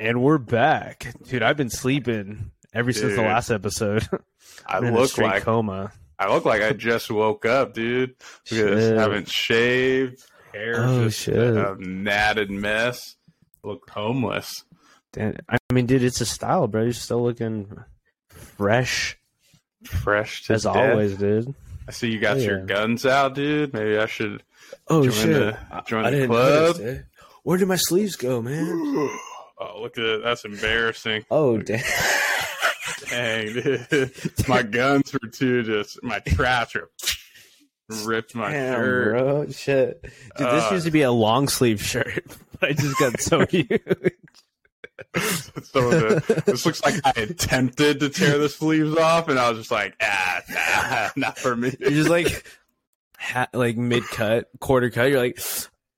[0.00, 1.42] And we're back, dude.
[1.42, 4.08] I've been sleeping ever since the last episode.
[4.66, 5.92] I I'm a look like coma.
[6.18, 8.14] I look like I just woke up, dude.
[8.50, 8.98] Look at this.
[8.98, 10.24] Haven't shaved,
[10.54, 11.36] hair Oh, just shit.
[11.36, 13.16] a natted mess.
[13.62, 14.64] Look homeless.
[15.12, 16.84] Damn, I mean, dude, it's a style, bro.
[16.84, 17.68] You're still looking
[18.30, 19.18] fresh
[19.84, 20.76] Fresh to as death.
[20.76, 21.54] always, dude.
[21.86, 22.64] I see you got Oh, your yeah.
[22.64, 23.74] guns out, dude.
[23.74, 24.42] Maybe I should
[24.88, 25.28] Oh Join shit!
[25.34, 26.76] the- I- join I, the didn't club.
[26.76, 26.80] notice.
[26.80, 27.02] Eh?
[27.42, 29.10] Where did my sleeves go, man?
[29.62, 30.20] Oh, look at that.
[30.24, 31.24] That's embarrassing.
[31.30, 31.82] Oh dang.
[33.10, 34.48] Dang, dude.
[34.48, 36.88] My guns were too just my traps are
[38.04, 39.10] ripped my Damn, shirt.
[39.12, 39.46] bro.
[39.50, 40.12] Shit, dude.
[40.46, 40.70] this Uh.
[40.72, 42.24] used to be a long sleeve shirt,
[42.58, 43.68] but I just got so huge.
[45.64, 49.58] so the, this looks like I attempted to tear the sleeves off, and I was
[49.58, 51.74] just like, ah, nah, not for me.
[51.80, 52.44] You're just like,
[53.18, 55.08] ha- like mid cut, quarter cut.
[55.10, 55.40] You're like,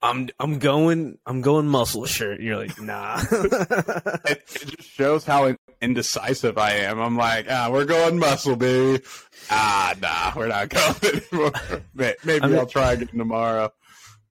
[0.03, 2.41] I'm, I'm going, I'm going muscle shirt.
[2.41, 3.21] You're like, nah.
[3.31, 6.99] it, it just shows how indecisive I am.
[7.01, 9.05] I'm like, ah, we're going muscle, baby.
[9.51, 11.53] Ah, nah, we're not going
[11.95, 13.71] Maybe I mean- I'll try again tomorrow.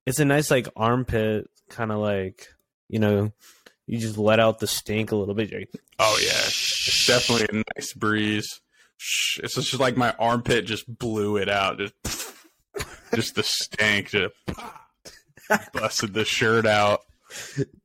[0.06, 2.48] it's a nice like armpit kind of like,
[2.90, 3.32] you know,
[3.88, 5.54] you just let out the stink a little bit.
[5.54, 8.60] Like, Oh yeah, it's definitely a nice breeze.
[9.42, 11.78] It's just like my armpit just blew it out.
[11.80, 11.94] Just,
[13.16, 14.34] just the stank just
[15.74, 17.02] busted the shirt out.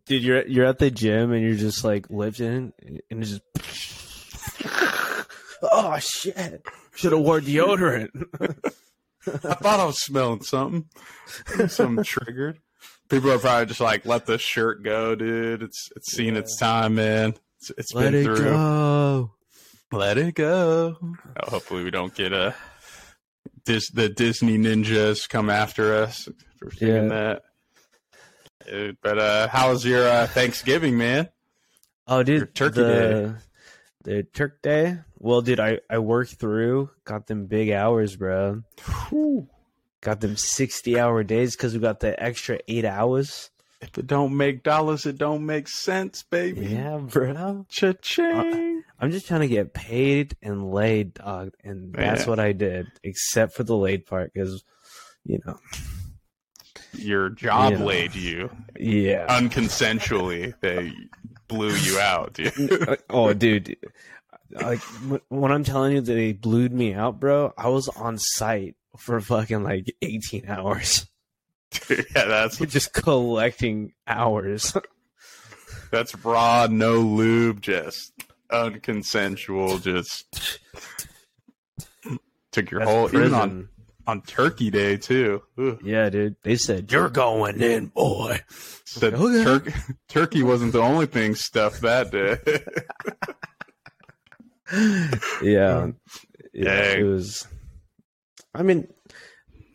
[0.06, 3.42] dude, you're you're at the gym and you're just like lifting and it's just.
[5.62, 6.62] Oh shit!
[6.94, 8.08] Should have wore deodorant.
[8.46, 10.84] I thought I was smelling something.
[11.66, 12.58] Something triggered.
[13.08, 15.62] People are probably just like, let the shirt go, dude.
[15.62, 17.34] It's it's seen its time, man.
[17.58, 18.44] It's, it's Let been it through.
[18.44, 19.30] go.
[19.92, 20.98] Let it go.
[21.02, 21.16] Oh,
[21.50, 22.54] hopefully we don't get a
[23.64, 27.42] Dis, the Disney ninjas come after us for singing that.
[28.66, 31.28] Dude, but uh, how was your uh, Thanksgiving, man?
[32.08, 33.36] Oh, dude, Your turkey the,
[34.04, 34.98] The Turk Day.
[35.18, 38.62] Well, dude, I I worked through, got them big hours, bro.
[40.00, 43.50] Got them sixty hour days because we got the extra eight hours.
[43.80, 46.66] If it don't make dollars, it don't make sense, baby.
[46.66, 47.66] Yeah, bro.
[47.68, 48.82] Cha-ching.
[48.98, 52.28] I'm just trying to get paid and laid, dog, and that's Yeah.
[52.30, 54.64] what I did, except for the laid part, because
[55.24, 55.58] you know,
[56.98, 57.84] Your job Yeah.
[57.84, 59.26] laid you yeah.
[59.28, 60.54] unconsensually.
[60.60, 60.92] They
[61.48, 62.88] blew you out, dude.
[62.88, 63.76] Uh, oh, dude,
[64.50, 64.80] like
[65.28, 69.20] when I'm telling you that they blued me out, bro, I was on site for
[69.20, 71.06] fucking like 18 hours,
[71.90, 74.76] yeah, that's just collecting hours.
[75.90, 78.12] that's raw, no lube, just
[78.50, 79.82] unconsensual.
[79.82, 80.58] Just
[82.52, 83.68] took your That's whole prison.
[84.06, 85.42] On Turkey Day too.
[85.58, 85.78] Ugh.
[85.84, 86.36] Yeah, dude.
[86.42, 88.40] They said you're going in, boy.
[88.84, 89.44] Said Okay.
[89.44, 89.72] Turk-
[90.08, 92.38] Turkey wasn't the only thing stuffed that day.
[95.42, 95.96] Yeah, um,
[96.52, 96.64] yeah.
[96.94, 97.00] Dang.
[97.00, 97.46] It was.
[98.54, 98.88] I mean,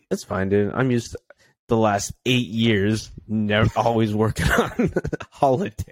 [0.10, 0.74] it's fine, dude.
[0.74, 1.18] I'm used to
[1.70, 4.92] the last eight years, never always working on
[5.30, 5.86] holidays.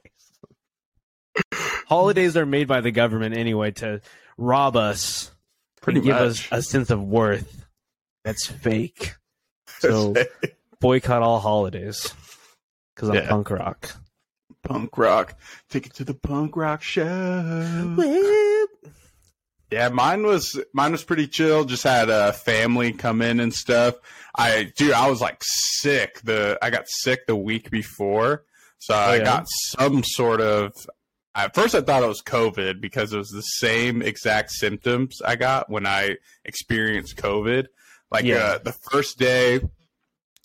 [1.88, 4.02] Holidays are made by the government anyway to
[4.38, 5.32] rob us,
[5.82, 6.24] Pretty and give much.
[6.26, 7.66] us a sense of worth.
[8.24, 9.14] That's fake.
[9.80, 10.14] So
[10.82, 12.14] boycott all holidays
[12.94, 13.30] because I'm Yeah.
[13.30, 13.96] punk rock.
[14.64, 15.40] punk rock.
[15.70, 17.96] Take it to the punk rock show.
[19.72, 21.64] Yeah, mine was mine was pretty chill.
[21.64, 23.96] Just had a family come in and stuff.
[24.36, 26.20] I dude, I was like sick.
[26.24, 28.44] The I got sick the week before,
[28.80, 29.24] so oh, I yeah?
[29.24, 30.74] got some sort of.
[31.36, 35.36] At first, I thought it was COVID because it was the same exact symptoms I
[35.36, 37.68] got when I experienced COVID.
[38.12, 38.38] Like Yeah.
[38.38, 39.60] uh, the first day,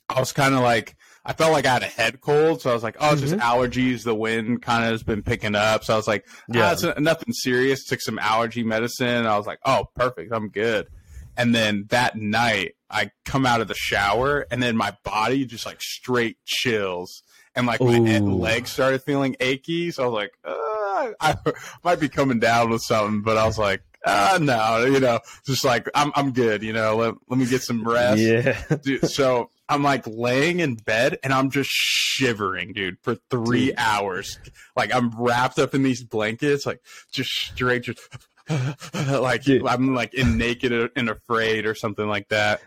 [0.09, 2.75] I was kind of like I felt like I had a head cold, so I
[2.75, 4.03] was like, "Oh, it's just allergies.
[4.05, 6.61] The wind kind of has been picking up." So I was like, Yeah.
[6.61, 9.25] "Yeah, it's nothing serious." Took some allergy medicine.
[9.27, 10.33] I was like, "Oh, perfect.
[10.35, 10.89] I'm good."
[11.37, 15.65] And then that night, I come out of the shower, and then my body just
[15.65, 17.22] like straight chills,
[17.55, 19.91] and like my legs started feeling achy.
[19.93, 21.37] So I was like, uh, I
[21.84, 25.65] might be coming down with something, but I was like, uh, no, you know, just
[25.65, 26.62] like I'm, I'm good.
[26.62, 28.60] You know, let, let me get some rest Yeah.
[28.83, 33.74] dude, so I'm like laying in bed and I'm just shivering, dude, for three Dude.
[33.78, 34.39] hours.
[34.77, 36.80] Like I'm wrapped up in these blankets, like
[37.12, 38.01] just straight, just
[39.09, 39.66] like Dude.
[39.66, 42.60] I'm like in naked and afraid or something like that.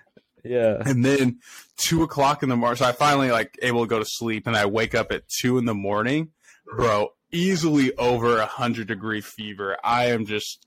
[0.43, 0.81] Yeah.
[0.85, 1.39] And then
[1.77, 4.55] two o'clock in the morning, so I finally like able to go to sleep, and
[4.55, 6.29] I wake up at two in the morning,
[6.75, 7.09] bro.
[7.31, 9.75] Easily over a hundred degree fever.
[9.83, 10.65] I am just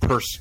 [0.00, 0.40] pers-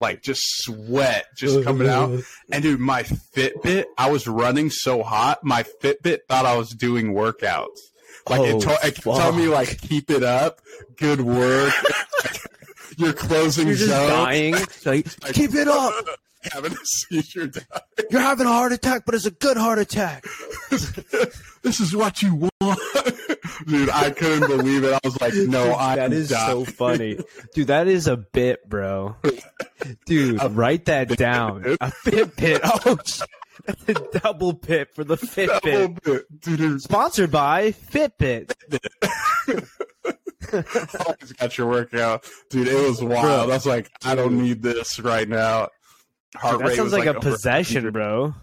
[0.00, 2.20] like just sweat just coming out.
[2.50, 7.14] And dude, my Fitbit, I was running so hot, my Fitbit thought I was doing
[7.14, 7.78] workouts.
[8.28, 10.60] Like Oh, it, to- it tell me like keep it up,
[10.96, 11.72] good work.
[12.98, 14.10] Your closing You're just zone.
[14.10, 14.54] dying.
[14.84, 15.94] Like, keep it up.
[16.52, 17.46] Having a seizure.
[17.46, 17.60] die.
[18.10, 20.24] You're having a heart attack, but it's a good heart attack.
[21.62, 22.80] this is what you want,
[23.66, 23.90] dude.
[23.90, 24.92] I couldn't believe it.
[24.92, 25.96] I was like, no, I.
[25.96, 27.18] that is so funny,
[27.54, 27.68] dude.
[27.68, 29.16] That is a bit, bro.
[30.06, 31.64] Dude, write that down.
[31.80, 32.60] A Fitbit.
[33.64, 36.24] Oh, that's a double pit for the Fitbit.
[36.40, 36.80] dude.
[36.82, 38.52] Sponsored by Fitbit.
[41.06, 42.68] always got your workout, dude.
[42.68, 43.50] It was wild.
[43.50, 45.68] I was like, I don't need this right now.
[46.34, 47.92] Heart That rate sounds was like, a possession, 100.
[47.92, 48.34] bro.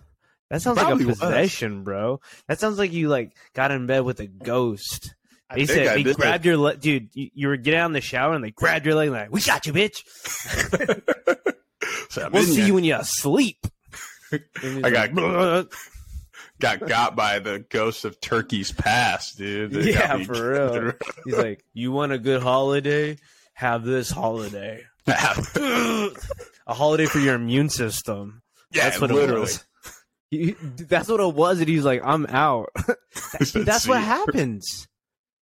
[0.50, 2.22] That sounds like a possession, bro.
[2.48, 5.14] That sounds like you like got in bed with a ghost.
[5.50, 7.10] I They said I they grabbed your leg, dude.
[7.14, 9.42] You, you were getting out in the shower and they grabbed your leg like, "We
[9.42, 10.04] got you, bitch.
[12.10, 12.66] So We'll see ya.
[12.68, 13.66] you when you're asleep."
[14.64, 15.68] I got- like,
[16.60, 19.76] got got by the ghost of Turkey's past, dude.
[19.76, 20.94] It Yeah, for real.
[21.26, 23.18] He's like, "You want a good holiday?
[23.54, 24.84] Have this holiday.
[25.08, 26.10] a
[26.68, 28.42] holiday for your immune system."
[28.72, 29.38] yeah, That's what literally.
[29.38, 29.66] it was.
[30.32, 32.70] He- that's what it was, and he's like, "I'm out."
[33.12, 34.88] said, That's what happens.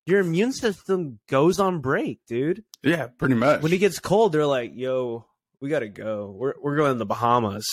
[0.06, 2.64] Your immune system goes on break, dude.
[2.84, 3.62] Yeah, pretty much.
[3.62, 5.26] When it gets cold, they're like, "Yo,
[5.60, 6.34] we gotta go.
[6.38, 7.68] We're we're going to the Bahamas,"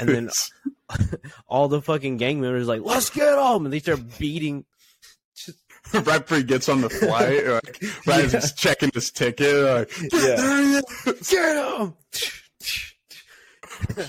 [0.00, 0.30] and then
[1.46, 4.64] all the fucking gang members are like, "Let's get home," and they start beating.
[5.92, 10.12] right before he gets on the flight, like, right as he's checking his ticket, like,
[10.12, 10.80] Yeah.
[11.28, 11.94] Get home.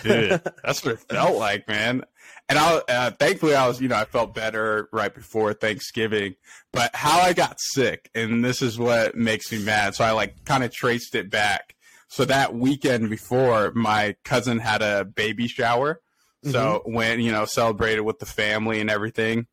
[0.02, 2.04] Dude, that's what it felt like, man.
[2.50, 6.36] And I, uh, thankfully, I was, you know, I felt better right before Thanksgiving.
[6.72, 9.96] But how I got sick, and this is what makes me mad.
[9.96, 11.76] So I like kind of traced it back.
[12.08, 16.02] So that weekend before, my cousin had a baby shower.
[16.44, 19.48] So when you know celebrated with the family and everything,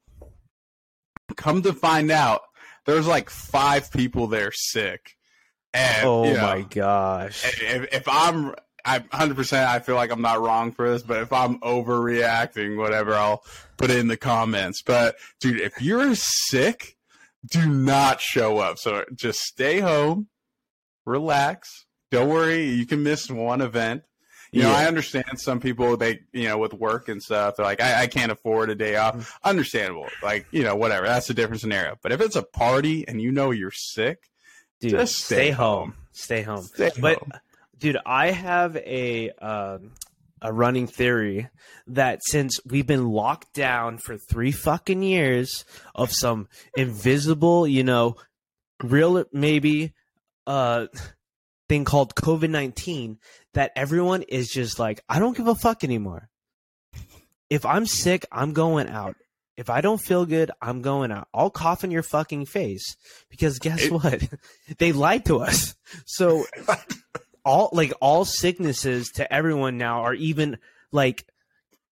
[1.37, 2.43] come to find out,
[2.87, 5.17] there was like five people there sick.
[5.73, 7.44] And, Oh you know, my gosh.
[7.61, 11.32] if, if I'm, I 100%, I feel like I'm not wrong for this, but if
[11.32, 13.42] I'm overreacting, whatever, I'll
[13.76, 14.82] put it in the comments.
[14.82, 16.96] But dude, if you're sick,
[17.50, 18.78] do not show up.
[18.78, 20.28] So just stay home,
[21.04, 21.86] relax.
[22.10, 24.02] Don't worry, you can miss one event.
[24.52, 24.76] You know, Yeah.
[24.76, 28.06] I understand some people they, you know, with work and stuff, they're like, I, I
[28.06, 29.19] can't afford a day Mm-hmm.
[29.19, 29.38] off.
[29.42, 30.08] Understandable.
[30.22, 31.06] Like, you know, whatever.
[31.06, 31.96] That's a different scenario.
[32.02, 34.30] But if it's a party and you know you're sick,
[34.80, 35.90] Dude, just stay, stay home.
[35.90, 35.94] home.
[36.12, 36.62] Stay home.
[36.62, 37.32] stay But home.
[37.79, 39.93] Dude, I have a um,
[40.41, 41.49] a running theory
[41.87, 48.17] that since we've been locked down for three fucking years of some invisible, you know,
[48.82, 49.93] real maybe
[50.47, 50.87] uh
[51.69, 53.19] thing called COVID nineteen,
[53.55, 56.29] that everyone is just like, I don't give a fuck anymore.
[57.50, 59.17] If I'm sick, I'm going out.
[59.56, 61.29] If I don't feel good, I'm going out.
[61.32, 62.97] I'll cough in your fucking face
[63.31, 64.23] because guess It- what?
[64.79, 65.75] they lied to us.
[66.06, 66.44] So
[67.44, 70.58] all like all sicknesses to everyone now are even
[70.93, 71.26] like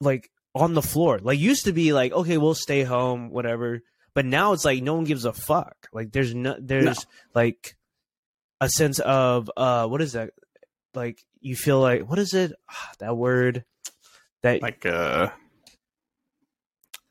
[0.01, 1.19] like on the floor.
[1.23, 3.83] Like used to be like okay, we'll stay home, whatever.
[4.15, 5.89] But now it's like no one gives a fuck.
[5.93, 7.77] Like there's no there's like
[8.61, 10.31] a sense of uh what is that?
[10.95, 12.53] Like you feel like what is it?
[12.71, 13.65] Ah, that word
[14.43, 15.31] that like uh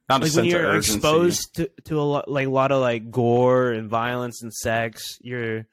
[0.10, 3.72] not like when you're exposed to, to a lot like a lot of like gore
[3.72, 5.66] and violence and sex, you're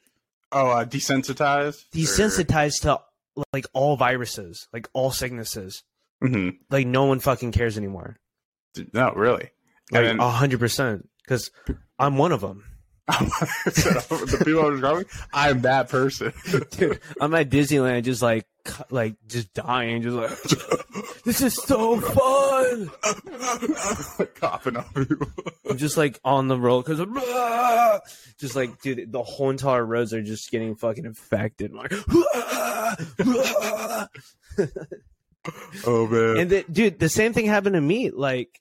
[0.52, 3.00] oh uh, desensitized desensitized to
[3.52, 5.85] like all viruses, like all sicknesses.
[6.21, 8.17] hmm Like no one fucking cares anymore.
[8.93, 9.50] no really
[9.93, 11.50] Like a hundred percent, because
[11.99, 12.64] I'm one of them.
[13.65, 16.33] the people are describing i'm that person
[16.71, 18.47] Dude, I'm at Disneyland, just like,
[18.91, 20.31] like, just dying, just like,
[21.25, 22.91] this is so fun.
[24.35, 25.29] coughing on people
[25.69, 27.07] I'm just like on the roller coaster,
[28.38, 31.71] just like, dude, the whole entire roads are just getting fucking infected.
[31.71, 31.93] I'm like,
[35.87, 38.11] oh man and the, dude, the same thing happened to me.
[38.11, 38.61] Like,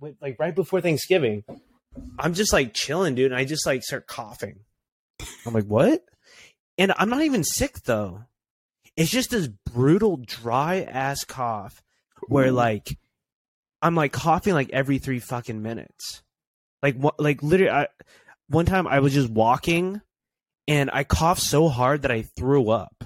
[0.00, 1.44] with, like right before Thanksgiving,
[2.18, 4.60] I'm just like chilling, dude, and I just like start coughing.
[5.46, 6.04] I'm like, what?
[6.78, 8.24] And I'm not even sick though.
[8.96, 11.82] It's just this brutal, dry ass cough
[12.28, 12.96] where like
[13.82, 16.22] I'm like coughing like every three fucking minutes.
[16.82, 17.20] Like what?
[17.20, 17.88] Like literally, I,
[18.48, 20.00] one time I was just walking,
[20.68, 23.04] and I coughed so hard that I threw up.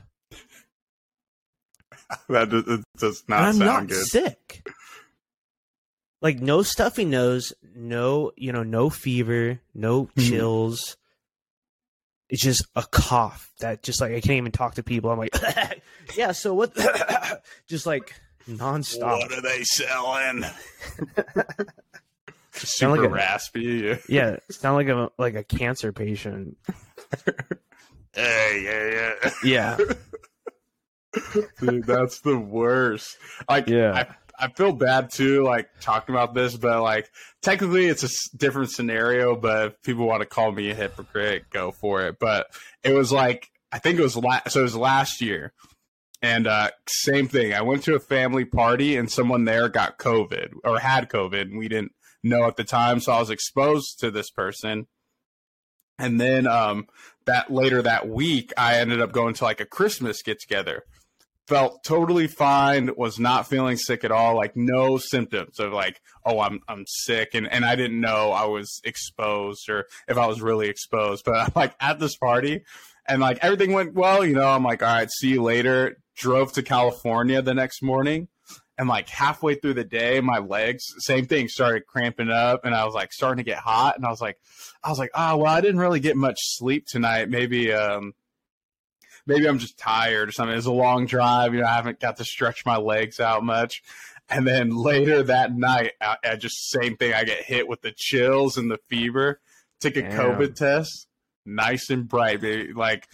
[2.29, 4.67] that does, does and not I'm sound not good sick.
[6.23, 10.29] Like no stuffy nose, no you know, no fever, no Mhm.
[10.29, 10.97] chills.
[12.29, 15.11] It's just a cough that just like I can't even talk to people.
[15.11, 15.35] I'm like,
[16.17, 16.33] yeah.
[16.33, 16.75] So what?
[17.69, 18.15] just like
[18.49, 19.19] nonstop.
[19.19, 20.45] what are they selling
[22.53, 23.99] Sound super like a- raspy.
[24.09, 26.57] Yeah, sound like a like a cancer patient.
[28.13, 29.77] Hey, yeah, yeah.
[29.79, 29.79] Yeah,
[31.61, 33.17] Dude, that's the worst.
[33.49, 33.93] Like, Yeah.
[33.95, 37.11] I, I feel bad too, like talking about this, but like
[37.43, 39.37] technically it's a different scenario.
[39.37, 42.19] But if people want to call me a hypocrite, go for it.
[42.19, 42.47] But
[42.83, 45.53] it was like I think it was last, so it was last year,
[46.23, 47.55] and uh, same thing.
[47.55, 51.59] I went to a family party and someone there got COVID or had COVID, and
[51.59, 51.93] we didn't
[52.23, 54.87] know at the time, so I was exposed to this person.
[55.99, 56.87] And then um,
[57.27, 60.85] that later that week, I ended up going to like a Christmas get together
[61.51, 66.39] felt totally fine was not feeling sick at all like no symptoms of like oh
[66.39, 70.41] i'm i'm sick and and i didn't know i was exposed or if i was
[70.41, 72.63] really exposed but i'm like at this party
[73.09, 75.97] and like everything went well you know i'm like all right see you later.
[76.17, 78.29] Drove to california the next morning
[78.79, 82.85] and like halfway through the day my legs same thing started cramping up and i
[82.85, 84.37] was like starting to get hot and i was like
[84.85, 87.29] i was like oh well i didn't really get much sleep tonight.
[87.29, 88.13] Maybe um
[89.31, 90.57] maybe I'm just tired or something.
[90.57, 91.55] It's a long drive.
[91.55, 93.83] You know, I haven't got to stretch my legs out much.
[94.29, 97.15] And then later that night, I, I just same thing.
[97.15, 99.41] I get hit with the chills and the fever.
[99.81, 100.13] Take a Damn.
[100.13, 101.07] COVID test,
[101.47, 102.73] nice and bright, baby.
[102.73, 103.09] Like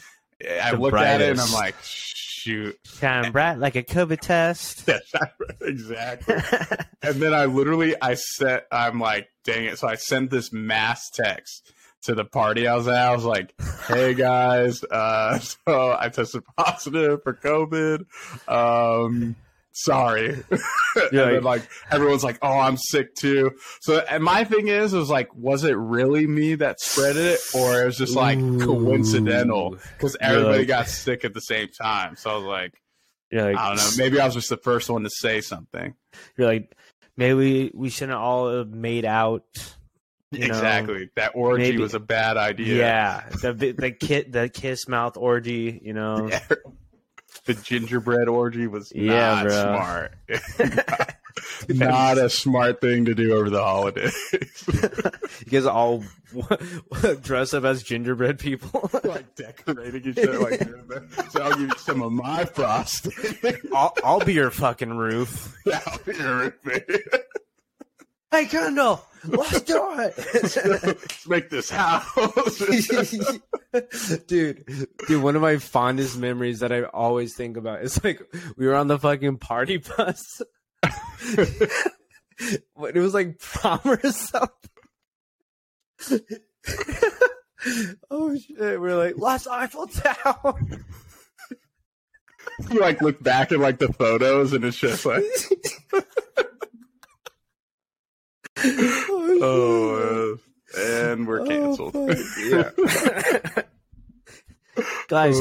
[0.61, 1.40] I The look at it and.
[1.40, 4.88] I'm like, shoot, shine bright like a COVID test.
[5.61, 6.35] exactly.
[7.02, 9.78] and then I literally I set I'm like, dang it.
[9.78, 11.73] So I sent this mass text
[12.03, 12.95] to the party I was at.
[12.95, 13.55] I was like,
[13.88, 18.05] hey guys, uh so I tested positive for COVID.
[18.49, 19.37] Um
[19.73, 20.43] sorry.
[21.12, 23.50] Yeah, then like everyone's like, oh I'm sick too.
[23.83, 27.83] So and my thing is was like, was it really me that spread it or
[27.83, 28.65] it was just like Ooh.
[28.65, 29.76] coincidental?
[29.99, 32.17] Because everybody like- got sick at the same time.
[32.17, 32.81] So I was like,
[33.31, 33.91] You're like, I don't know.
[33.99, 35.95] Maybe I was just the first one to say something.
[36.38, 36.75] You're like,
[37.19, 39.45] maybe we shouldn't all have made out.
[40.33, 40.47] You know?
[40.47, 41.11] exactly.
[41.16, 42.78] That orgy maybe- was a bad idea.
[42.78, 45.80] Yeah, the the kit the kiss mouth orgy.
[45.83, 46.40] You know, Yeah.
[47.47, 49.52] the gingerbread orgy was Yeah, not bro.
[49.62, 50.14] smart.
[51.68, 54.16] not a smart thing to do over the holidays.
[55.45, 56.02] you guys all
[57.23, 58.88] dress up as gingerbread people.
[59.04, 60.38] like decorating each other.
[60.38, 60.61] Like,
[61.30, 63.12] so I'll give you some of my frosting.
[63.75, 65.54] I'll, I'll be your fucking roof.
[65.73, 66.90] I'll be terrific.
[68.30, 70.14] Hey, Kendall, let's do it.
[70.85, 72.59] Let's make this house.
[74.26, 74.64] dude,
[75.06, 78.23] dude, one of my fondest memories that I always think about is like
[78.56, 80.42] we were on the fucking party bus.
[82.78, 84.50] But it was like prom or something.
[88.11, 88.78] oh shit!
[88.78, 90.61] We're like Lost Eiffel Tower.
[92.71, 95.25] you like look back at like the photos and it's just like
[99.42, 100.37] oh
[100.76, 102.14] uh, and we're canceled Oh,
[102.45, 102.71] yeah.
[105.09, 105.38] Guys,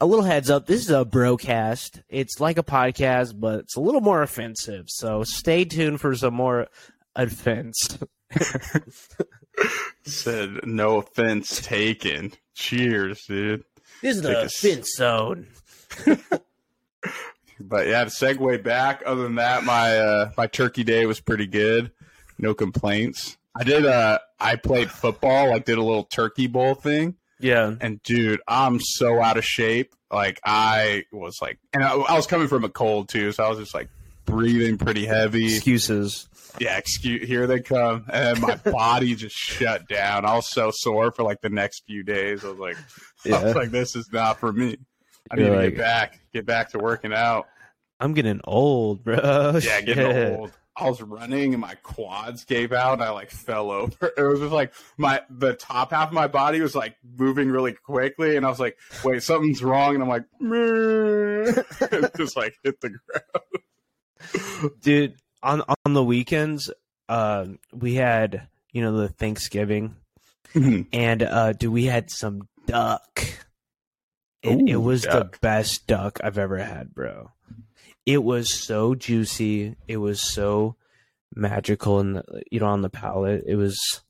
[0.00, 0.66] a little heads up.
[0.66, 2.00] This is a broadcast.
[2.08, 4.86] It's like a podcast, but it's a little more offensive.
[4.88, 6.68] So stay tuned for some more
[7.14, 7.98] offense.
[10.04, 13.64] said no offense taken cheers dude
[14.00, 15.46] This is Take the a s- offense zone.
[17.60, 21.46] but yeah to segue back other than that my uh my turkey day was pretty
[21.46, 21.90] good
[22.40, 27.16] no complaints i did uh i played football like did a little turkey bowl thing
[27.38, 27.74] Yeah.
[27.80, 32.26] and dude i'm so out of shape like i was like and i, I was
[32.26, 33.88] coming from a cold too so i was just like
[34.26, 36.28] breathing pretty heavy Excuses.
[36.60, 38.04] yeah, excuse here they come.
[38.12, 40.24] And my body just shut down.
[40.24, 42.44] I was so sore for like the next few days.
[42.44, 42.76] I was like,
[43.26, 44.76] I was like, this is not for me.
[45.32, 47.48] I need You're to like- get back, get back to working out.
[47.98, 49.16] I'm getting old, bro.
[49.62, 50.38] Yeah, getting Shit.
[50.38, 50.52] old.
[50.80, 54.12] I was running and my quads gave out and I like fell over.
[54.16, 57.72] It was just like my the top half of my body was like moving really
[57.72, 60.24] quickly and I was like, wait, something's wrong and I'm like
[62.16, 64.72] just like hit the ground.
[64.82, 66.70] Dude, on on the weekends,
[67.08, 69.96] uh, we had, you know, the Thanksgiving
[70.54, 73.22] and uh dude, we had some duck.
[74.42, 77.30] And it Ooh, was the best duck I've ever had, bro.
[78.06, 79.76] It was so juicy.
[79.86, 80.76] It was so
[81.34, 83.44] magical and you know on the palate.
[83.46, 84.00] It was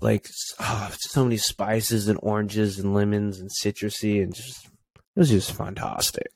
[0.00, 0.26] like
[0.60, 5.52] oh, so many spices and oranges and lemons and citrusy and just it was just
[5.52, 6.30] fantastic.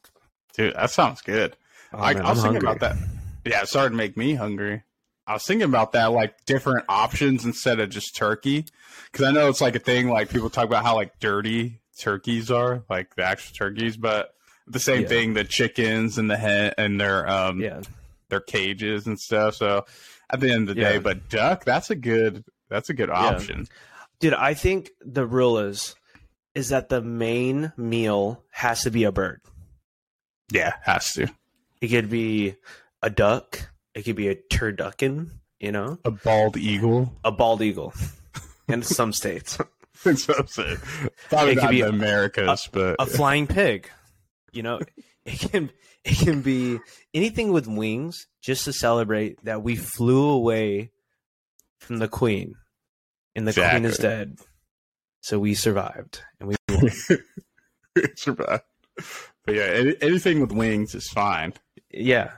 [0.57, 1.57] Dude, that sounds good.
[1.93, 2.87] Oh, I, man, I was I'm thinking hungry.
[2.87, 3.09] about that.
[3.45, 4.83] Yeah, it started to make me hungry.
[5.27, 8.65] I was thinking about that, like different options instead of just turkey,
[9.11, 10.09] because I know it's like a thing.
[10.09, 14.35] Like people talk about how like dirty turkeys are, like the actual turkeys, but
[14.67, 15.09] the same Yeah.
[15.09, 15.35] thing.
[15.35, 17.81] The chickens and the hen and their um Yeah.
[18.29, 19.55] their cages and stuff.
[19.57, 19.85] So
[20.31, 20.93] at the end of the Yeah.
[20.93, 23.69] day, but duck, that's a good that's a good option.
[24.21, 25.95] Dude, I think the rule is
[26.55, 29.41] is that the main meal has to be a bird.
[30.51, 31.29] Yeah, has to.
[31.81, 32.57] It could be
[33.03, 33.71] a duck.
[33.95, 35.31] It could be a turducken.
[35.61, 37.17] You know, A bald eagle.
[37.25, 37.95] a bald eagle.
[38.69, 39.59] In some states,
[40.03, 40.79] what I'm saying.
[41.29, 43.89] Probably It could not be the Americas, but a flying pig.
[44.53, 44.81] You know,
[45.25, 45.71] it can
[46.05, 46.79] it can be
[47.15, 50.91] anything with wings, just to celebrate that we flew away
[51.81, 52.55] from the queen,
[53.35, 54.39] and the queen is dead.
[55.21, 56.57] So we survived, and we
[58.17, 58.63] survive.
[59.45, 61.55] But yeah, any, anything with wings is fine.
[61.91, 62.33] yeah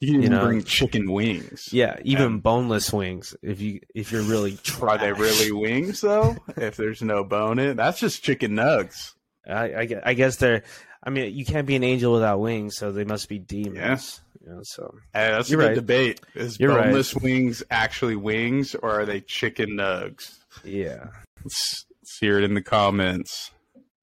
[0.00, 0.44] You can You know?
[0.44, 1.68] bring chicken wings.
[1.72, 6.36] yeah even Um, boneless wings if you if you're really Are they really wings though?
[6.56, 9.12] if there's no bone in that's just chicken nugs.
[9.48, 10.64] I, I, I guess they're.
[11.02, 14.20] I mean, you can't be an angel without wings, so they must be demons.
[14.44, 15.74] You know, so Hey, that's You're a right.
[15.74, 16.20] debate.
[16.34, 16.84] Is You're right.
[16.86, 20.38] boneless wings actually wings or are they chicken nugs?
[20.64, 21.08] yeah,
[21.44, 21.84] Let's,
[22.20, 23.50] hear it in the comments.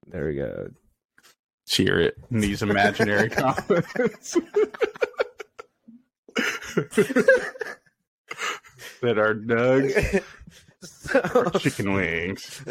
[0.07, 0.67] there we go.
[1.65, 4.37] Let's it in these imaginary comments.
[9.01, 10.23] that are nugs
[11.35, 12.61] or chicken wings.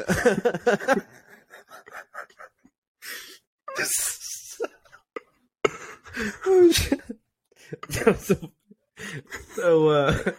[6.47, 6.73] Oh
[8.19, 8.53] so,
[9.55, 10.33] so uh,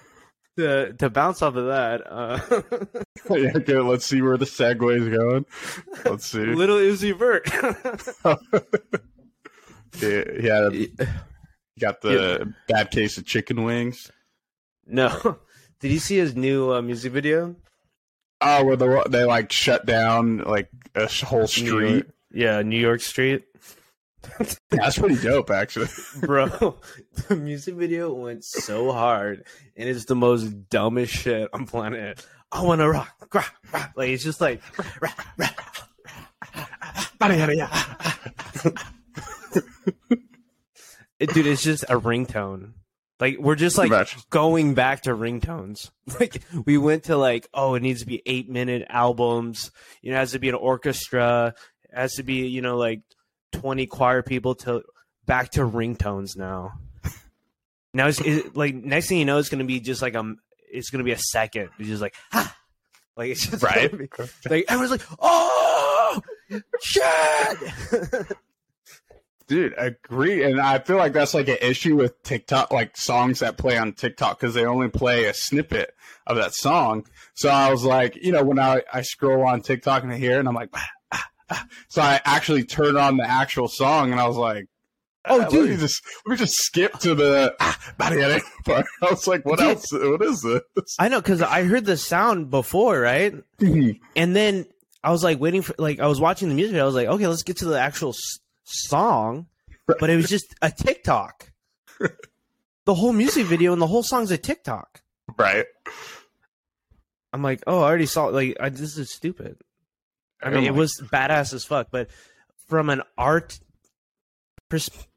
[0.58, 2.40] to to bounce off of that, uh,
[3.30, 5.46] yeah, okay, let's see where the segue is going.
[6.06, 6.40] Let's see.
[6.40, 7.50] Lil Uzi Vert.
[10.02, 10.92] Yeah, he
[11.80, 14.12] got the bad case of chicken wings.
[14.88, 15.38] no,
[15.80, 17.56] did you see his new uh, music video?
[18.42, 22.08] Oh, where the they like shut down like a whole street.
[22.34, 23.44] York- yeah, New York Street.
[24.70, 25.88] That's pretty dope, actually.
[26.22, 26.78] Bro,
[27.28, 32.26] the music video went so hard, and it's the most dumbest shit on planet.
[32.52, 33.92] I want to rock, rock, rock.
[33.96, 34.62] Like it's just like,
[35.02, 35.90] rock, rock,
[41.20, 41.48] It- dude.
[41.48, 42.74] It's just a ringtone.
[43.20, 43.92] Like we're just like
[44.30, 45.90] going back to ringtones.
[46.20, 49.72] Like we went to like, oh, it needs to be eight minute albums.
[50.02, 51.54] You know, it has to be an orchestra.
[51.94, 53.02] It has to be you know like
[53.52, 54.82] twenty choir people to
[55.26, 56.74] back to ringtones now.
[57.94, 60.40] Now it's it, like next thing you know, it's gonna be just like um,
[60.72, 61.70] it's gonna be a second.
[61.78, 62.56] It's just like ah,
[63.16, 63.92] like it's just Right.
[63.96, 64.10] be-
[64.50, 66.20] like everyone's like, oh
[66.82, 67.58] shit.
[69.46, 70.44] Dude, agree.
[70.44, 73.92] And I feel like that's like an issue with TikTok, like songs that play on
[73.94, 75.94] TikTok, because they only play a snippet
[76.26, 77.06] of that song.
[77.36, 80.38] So I was like, you know, when I, I scroll on TikTok and I hear
[80.38, 80.74] it, and I'm like.
[81.90, 84.66] So I actually turned on the actual song, and I was like,
[85.26, 85.70] Oh, oh, let dude.
[85.70, 88.86] me just let me just skip to the ah, body part.
[89.02, 89.70] I was like, what Dude.
[89.70, 89.90] else?
[89.94, 90.96] What is this?
[91.00, 93.34] I know because I heard the sound before, right?
[93.62, 94.66] And then
[95.02, 96.72] I was like waiting for like I was watching the music.
[96.74, 96.84] video.
[96.84, 99.48] I was like, okay, let's get to the actual s- song,
[99.88, 101.54] but it was just a TikTok.
[102.86, 105.04] the whole music video and the whole song's a TikTok.
[105.38, 105.68] right.
[107.32, 108.26] I'm like, oh, I already saw.
[108.26, 109.56] Like, I, this is stupid.
[110.44, 112.10] I mean, Oh it was badass as fuck, but
[112.68, 113.60] from an art
[114.70, 115.08] perspective,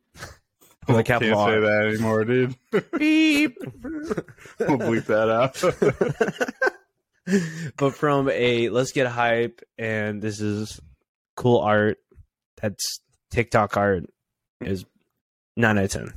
[0.89, 1.61] I the can't say R.
[1.61, 2.55] that anymore, dude.
[2.99, 3.57] beep.
[4.61, 5.61] We'll bleep that out.
[7.77, 10.81] but from a let's get hype and this is
[11.35, 11.99] cool art
[12.61, 14.05] that's TikTok art
[14.61, 14.85] is
[15.57, 16.15] nine out of ten.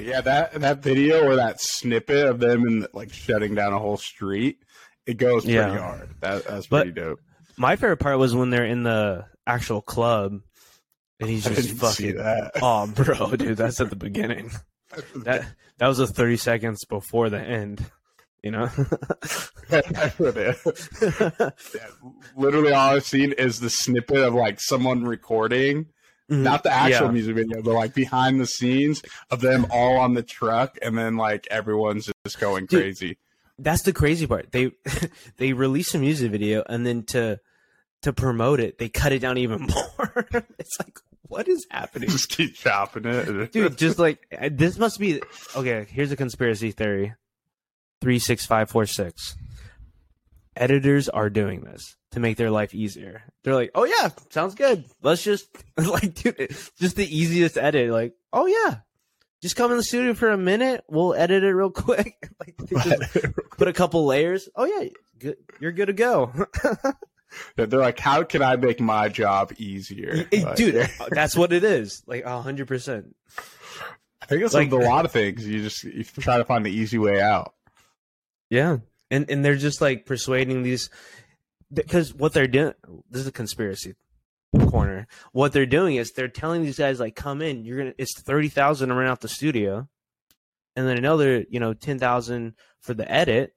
[0.00, 3.96] Yeah, that that video or that snippet of them in like shutting down a whole
[3.96, 4.58] street,
[5.06, 5.76] it goes pretty Yeah.
[5.76, 6.08] hard.
[6.20, 7.20] That, that's But- pretty dope.
[7.56, 10.40] My favorite part was when they're in the actual club
[11.20, 12.52] and he's just fucking that.
[12.62, 14.50] Oh bro, dude, that's at the beginning.
[15.16, 15.46] That
[15.78, 17.84] that was a thirty seconds before the end.
[18.42, 18.70] You know?
[19.70, 20.52] Yeah,
[22.36, 25.86] literally, all I've seen is the snippet of like someone recording,
[26.30, 26.42] mm-hmm.
[26.42, 27.12] not the actual Yeah.
[27.12, 31.16] music video, but like behind the scenes of them all on the truck, and then
[31.16, 33.18] like everyone's just going Dude, crazy.
[33.58, 34.52] That's the crazy part.
[34.52, 34.72] They
[35.36, 37.40] they release a music video and then to
[38.02, 39.62] to promote it, they cut it down even
[40.00, 40.26] more.
[40.58, 42.10] it's like, what is happening?
[42.10, 45.22] Just keep chopping it, Dude, just like this must be
[45.56, 47.14] okay, here's a conspiracy theory.
[48.00, 49.36] Three six five four six.
[50.56, 53.22] Editors are doing this to make their life easier.
[53.42, 54.84] They're like, Oh yeah, sounds good.
[55.02, 57.90] Let's just like dude, just the easiest edit.
[57.90, 58.78] Like, oh yeah.
[59.44, 60.84] Just come in the studio for a minute.
[60.88, 62.30] We'll edit it real quick.
[62.40, 63.12] like, just
[63.58, 64.48] put a couple layers.
[64.56, 65.36] Oh yeah, good.
[65.60, 66.32] You're good to go,
[67.56, 70.88] They're like, how can I make my job easier, Like, dude.
[71.10, 72.02] That's what it is.
[72.06, 73.14] Like hundred percent.
[74.22, 75.46] I think it's Like- a lot of things.
[75.46, 77.52] You just you try to find the easy way out.
[78.48, 78.78] Yeah,
[79.10, 80.88] and and they're just like persuading these
[81.70, 82.72] because what they're doing.
[83.10, 83.94] This is a conspiracy
[84.74, 85.06] corner.
[85.32, 87.64] What they're doing is they're telling these guys like, "Come in.
[87.64, 87.94] You're gonna.
[87.98, 89.88] It's thirty thousand to rent out the studio,
[90.74, 93.54] and then another, you know, ten thousand for the edit."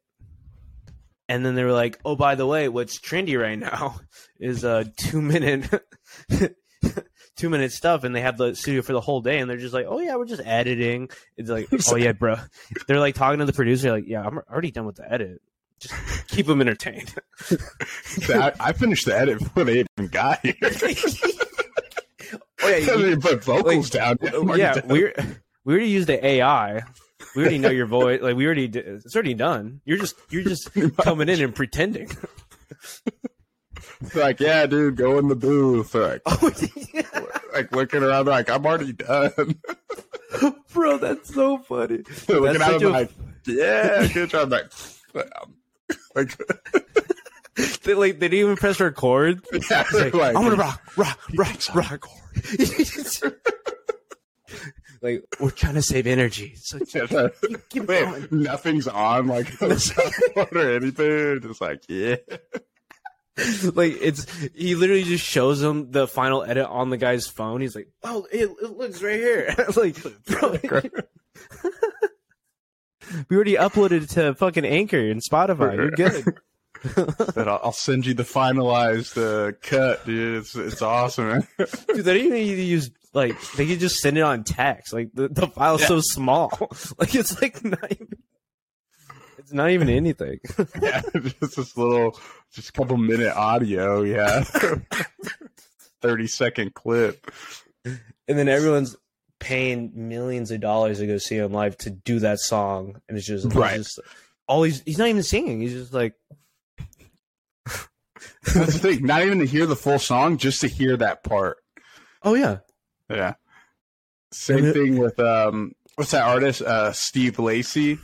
[1.30, 4.00] And then they were like, "Oh, by the way, what's trendy right now
[4.40, 5.70] is a two minute."
[7.36, 9.74] Two minute stuff, and they have the studio for the whole day, and they're just
[9.74, 12.38] like, "Oh yeah, we're just editing." It's like, "Oh yeah, bro."
[12.88, 15.40] They're like talking to the producer, like, "Yeah, I'm already done with the edit.
[15.80, 17.14] Just keep them entertained."
[18.30, 20.56] I, I finished the edit before they even got here.
[22.64, 24.18] oh yeah, you- put vocals down.
[24.22, 24.34] yet.
[24.34, 24.88] I'm already yeah, done.
[24.88, 25.04] we
[25.66, 26.84] we already used the AI.
[27.36, 28.22] We already know your voice.
[28.22, 29.82] Like we already, did, it's already done.
[29.86, 32.10] You're just you're just coming in and pretending.
[34.16, 35.94] like, yeah, dude, go in the booth.
[35.94, 36.52] Like, Oh,
[36.94, 37.02] yeah.
[37.54, 39.60] like looking around, like I'm already done.
[40.74, 42.04] bro, that's so funny.
[42.28, 43.12] looking at such him, a- like,
[43.46, 44.52] yeah, good job.
[44.52, 44.72] Like,
[45.16, 45.56] um,
[46.16, 46.38] like,
[47.84, 49.44] They like they didn't even press record.
[49.72, 52.08] yeah, like, like, I'm gonna rock, rock, rock, rock.
[55.02, 58.28] like we're trying to save energy, so so- keep, keep Wait, going.
[58.32, 61.42] nothing's on, like on the soundboard or anything.
[61.42, 62.18] Just like, yeah.
[63.74, 67.62] like it's he literally just shows him the final edit on the guy's phone.
[67.62, 69.98] He's like, "Oh, it, it looks right here." like,
[70.28, 70.58] bro,
[73.30, 75.76] we already uploaded it to fucking Anchor and Spotify.
[75.76, 76.38] You're good.
[76.96, 80.38] But I'll, I'll send you the finalized uh, cut, dude.
[80.38, 81.28] It's it's awesome.
[81.28, 81.48] Man.
[81.58, 84.94] Dude, they didn't even use like they could just send it on text.
[84.94, 86.52] Like the, the file's so small.
[87.00, 88.08] Like it's like not even
[89.40, 90.40] it's not even anything.
[90.82, 92.20] yeah, just this little,
[92.54, 94.04] just couple minute audio.
[94.04, 94.44] Yeah,
[96.02, 97.32] thirty second clip.
[97.86, 98.96] and then everyone's
[99.40, 103.28] paying millions of dollars to go see him live to do that song, and it's
[103.28, 103.78] just it's Right.
[103.78, 104.00] just
[104.48, 105.62] all he's he's not even singing.
[105.62, 106.14] He's just like
[108.54, 109.06] That's the thing.
[109.06, 111.58] Not even to hear the full song, just to hear that part.
[112.24, 112.60] Oh yeah.
[113.10, 113.36] Yeah.
[114.32, 116.62] Same it- thing with um, what's that artist?
[116.62, 117.98] Uh, Steve Lacy.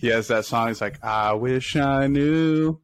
[0.00, 0.68] He has that song.
[0.68, 2.78] He's like, I wish I knew.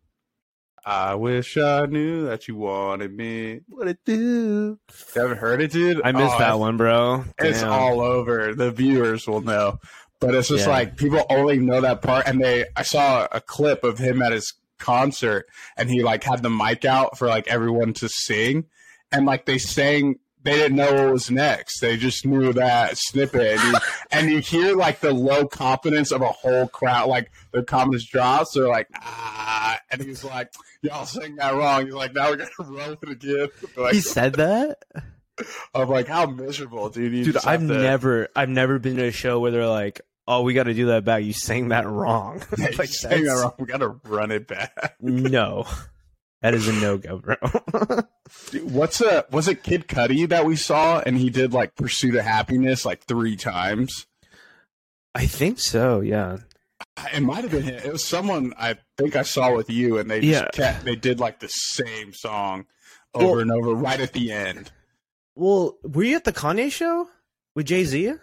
[0.86, 3.60] I wish I knew that you wanted me.
[3.68, 4.78] What it do?
[5.14, 6.02] You haven't heard it, dude?
[6.04, 7.24] I missed Oh, that one, bro.
[7.38, 8.54] It's all over.
[8.54, 9.78] The viewers will know.
[10.20, 10.72] But it's just Yeah.
[10.72, 14.32] like people only know that part and they I saw a clip of him at
[14.32, 18.64] his concert and he like had the mic out for like everyone to sing
[19.12, 21.80] and like they sang they didn't know what was next.
[21.80, 23.78] They just knew that snippet and you,
[24.12, 28.52] and you hear like the low confidence of a whole crowd like their confidence drops.
[28.52, 30.52] They're like, ah and he's like,
[30.82, 31.86] Y'all sang that wrong.
[31.86, 33.48] He's like, now we're gonna roll it again.
[33.76, 34.78] Like He said that?
[35.74, 37.12] I'm like, how miserable, dude.
[37.12, 40.42] You Dude, I've to- never I've never been to a show where they're like, "Oh,
[40.42, 41.24] we got to do that back.
[41.24, 43.54] You sang that wrong." Yeah, like you're saying that wrong.
[43.58, 44.94] We gotta run it back.
[45.00, 45.66] No.
[46.44, 47.36] That is a no go, bro.
[48.50, 52.14] Dude, What's a was it Kid Cudi that we saw and he did like Pursuit
[52.16, 54.04] of Happiness like three times?
[55.14, 56.36] I think so, yeah.
[57.14, 57.76] It might have been him.
[57.76, 60.48] It was someone I think I saw with you, and they just Yeah.
[60.72, 62.66] kept they did like the same song
[63.14, 64.70] over Well- and over right at the end.
[65.34, 67.08] Well, were you at the Kanye show
[67.54, 68.16] with Jay Z?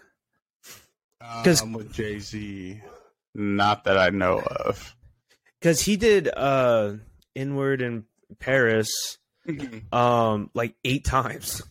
[1.42, 2.80] 'Cause- Um, with Jay Z,
[3.34, 4.94] not that I know of.
[5.60, 6.94] Because he did uh
[7.34, 8.04] N-word in
[8.38, 9.18] Paris
[9.92, 11.62] um like eight times.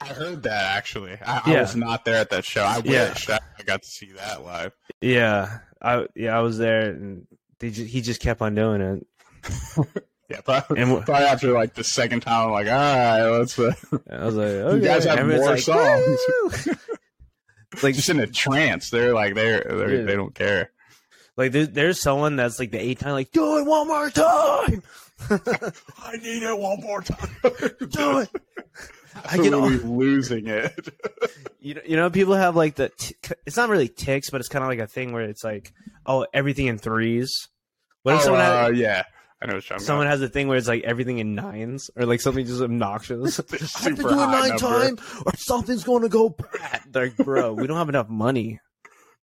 [0.00, 1.16] I heard that actually.
[1.24, 2.62] I, I was not there at that show.
[2.62, 4.72] I wish I, I got to see that live.
[5.00, 7.26] Yeah, I yeah I was there, and
[7.60, 9.06] they just, he just kept on doing it.
[10.30, 13.58] Yeah, probably, And probably after like the second time, I'm like, all right, let's.
[13.58, 13.74] Uh,
[14.10, 14.82] I was like, okay.
[14.86, 16.20] guys have And more like, songs.
[17.82, 18.88] Like just in a trance.
[18.88, 20.04] They're like they're, they're Yeah.
[20.06, 20.70] they don't care.
[21.36, 24.82] Like there's, there's someone that's like the eight time, like do it one more time,
[25.30, 27.28] I need it one more time.
[27.90, 28.28] do it.
[29.24, 30.88] I get all, Absolutely losing it.
[31.60, 32.88] you know, you know, people have like the.
[32.96, 33.14] T-
[33.46, 35.72] it's not really ticks, but it's kind of like a thing where it's like,
[36.06, 37.48] oh, everything in threes.
[38.02, 39.02] What if Oh, someone uh, has, yeah,
[39.40, 41.90] I know what you're talking someone has a thing where it's like everything in nines
[41.94, 43.38] or like something just obnoxious?
[43.38, 43.44] I
[43.84, 44.56] have to do it nine number.
[44.58, 46.82] time or something's going to go bad.
[46.94, 48.60] Like, bro, we don't have enough money.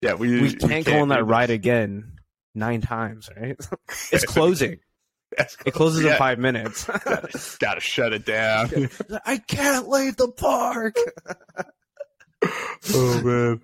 [0.01, 2.19] Yeah, we, We can't go on that ride again
[2.53, 3.57] nine times, right?
[4.12, 4.79] it's closing.
[5.31, 6.86] It closes in five minutes.
[7.03, 8.89] gotta, gotta shut it down.
[9.25, 10.95] I can't leave the park.
[12.93, 13.62] oh man.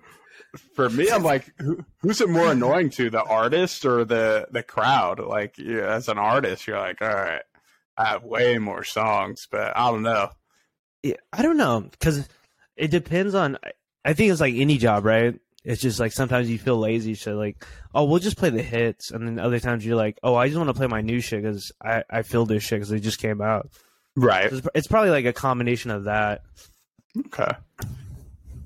[0.74, 4.62] For me, I'm like, who, who's it more annoying to, the artist or the the
[4.62, 5.18] crowd?
[5.18, 7.42] Like, yeah, as an artist, you're like, all right,
[7.96, 10.28] I have way more songs, but I don't know.
[11.02, 12.28] Yeah, I don't know because
[12.76, 13.58] it depends on.
[14.04, 15.40] I think it's like any job, right?
[15.64, 19.10] It's just like sometimes you feel lazy, so like, oh, we'll just play the hits,
[19.10, 21.42] and then other times you're like, oh, I just want to play my new shit
[21.42, 23.70] because I I feel this shit because they just came out.
[24.16, 24.52] Right.
[24.52, 26.42] It's, it's probably like a combination of that.
[27.26, 27.50] Okay.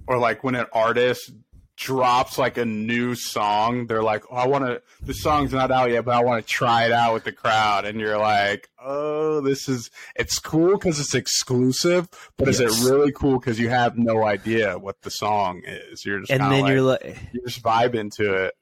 [0.07, 1.31] Or like when an artist
[1.79, 4.83] drops like a new song, they're like, "Oh, I want to.
[5.01, 7.85] The song's not out yet, but I want to try it out with the crowd."
[7.87, 9.91] And you're like, "Oh, this is.
[10.17, 14.77] It's cool because it's exclusive, but is it really cool because you have no idea
[14.79, 16.05] what the song is?
[16.05, 18.55] You're just And then like, you're like, you're just vibe into it.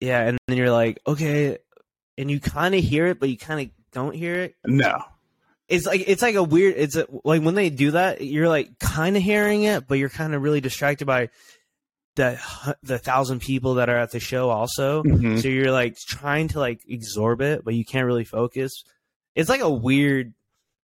[0.00, 1.58] yeah, and then you're like, okay,
[2.18, 4.54] and you kind of hear it, but you kind of don't hear it.
[4.66, 5.02] No.
[5.68, 6.74] It's like it's like a weird.
[6.76, 10.08] It's a, like when they do that, you're like kind of hearing it, but you're
[10.08, 11.28] kind of really distracted by
[12.16, 12.40] the
[12.82, 15.02] the thousand people that are at the show also.
[15.04, 15.40] Mhm.
[15.40, 18.82] So you're like trying to like absorb it, but you can't really focus.
[19.34, 20.34] It's like a weird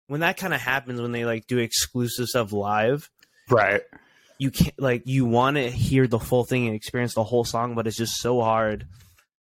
[0.08, 3.10] when that kind of happens when they like do exclusive stuff live.
[3.50, 3.82] Right.
[4.38, 7.74] You can't like you want to hear the full thing and experience the whole song,
[7.74, 8.86] but it's just so hard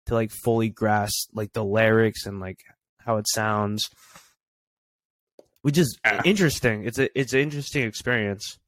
[0.06, 2.60] to like fully grasp like the lyrics and like
[3.00, 3.84] how it sounds.
[5.64, 6.22] Which is Yeah.
[6.26, 6.86] interesting.
[6.86, 8.60] It's a it's an interesting experience.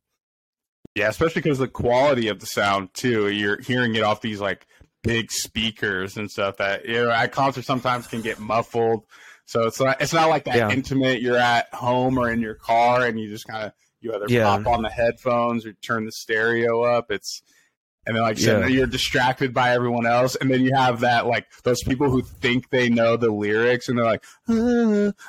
[0.96, 3.30] Yeah, especially because the quality of the sound too.
[3.30, 4.66] You're hearing it off these like
[5.04, 9.06] big speakers and stuff that you know at concerts sometimes can get muffled.
[9.46, 10.70] So it's not it's not like that Yeah.
[10.72, 11.22] intimate.
[11.22, 14.46] You're at home or in your car and you just kind of you either Yeah.
[14.58, 17.12] pop on the headphones or turn the stereo up.
[17.12, 17.42] It's
[18.08, 18.66] and then like Yeah.
[18.68, 22.70] you're distracted by everyone else, and then you have that like those people who think
[22.70, 24.24] they know the lyrics and they're like,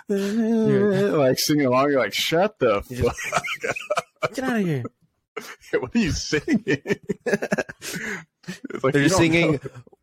[0.09, 1.91] like singing along.
[1.91, 3.43] You're like, shut the You just- fuck!
[4.35, 4.85] Get out of here.
[5.81, 6.63] What are you singing?
[7.27, 9.59] it's like, They're you singing know.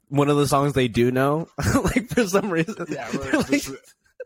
[0.10, 1.48] one of the songs they do know,
[1.84, 2.86] like for some reason.
[2.89, 3.63] Yeah, They're like-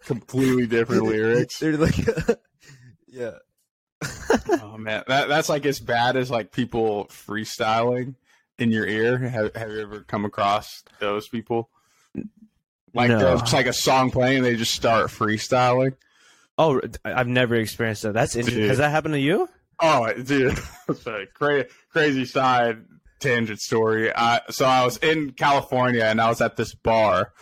[0.06, 1.60] completely different lyrics.
[1.60, 1.98] They're like,
[3.08, 3.32] yeah.
[4.62, 8.15] Oh man, that that's like as bad as like people freestyling
[8.60, 9.17] in your ear.
[9.17, 11.70] Have Have you ever come across those people?
[12.93, 13.20] Like No.
[13.20, 15.93] there's like a song playing, and they just start freestyling.
[16.60, 18.13] Oh, I've never experienced that.
[18.13, 18.62] That's interesting.
[18.63, 18.70] Dude.
[18.70, 19.48] Has that happened to you?
[19.80, 20.58] Oh, dude,
[21.34, 22.84] cra- crazy side
[23.20, 24.12] tangent story.
[24.16, 27.34] I, so I was in California and I was at this bar,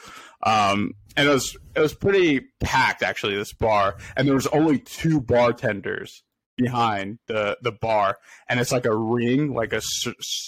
[0.43, 3.36] um, and it was it was pretty packed actually.
[3.36, 6.24] This bar, and there was only two bartenders
[6.58, 8.17] behind the the bar,
[8.50, 9.82] and it's like a ring, like a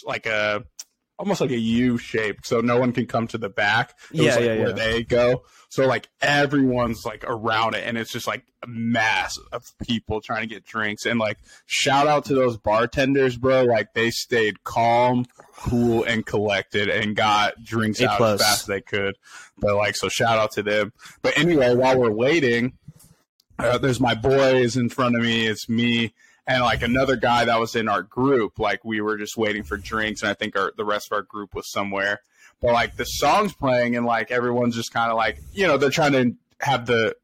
[0.06, 0.64] like a
[1.20, 3.96] almost like a U shape, so no one can come to the back.
[4.14, 4.74] It was Yeah, like yeah, where yeah.
[4.74, 5.44] they go.
[5.70, 10.42] So like everyone's like around it, and it's just like a mass of people trying
[10.42, 11.06] to get drinks.
[11.06, 13.64] And like shout out to those bartenders, bro.
[13.64, 15.26] Like they stayed calm,
[15.58, 18.40] cool, and collected, and got drinks A out plus.
[18.42, 19.16] as fast as they could.
[19.58, 20.94] But like, so shout out to them.
[21.22, 22.74] But anyway, while we're waiting,
[23.60, 25.48] uh, there's my boys in front of me.
[25.48, 26.14] It's me
[26.48, 28.58] and like another guy that was in our group.
[28.60, 31.22] Like we were just waiting for drinks, and I think our the rest of our
[31.24, 32.22] group was somewhere.
[32.62, 35.90] But like the song's playing, and like everyone's just kind of like you know they're
[35.90, 37.16] trying to have the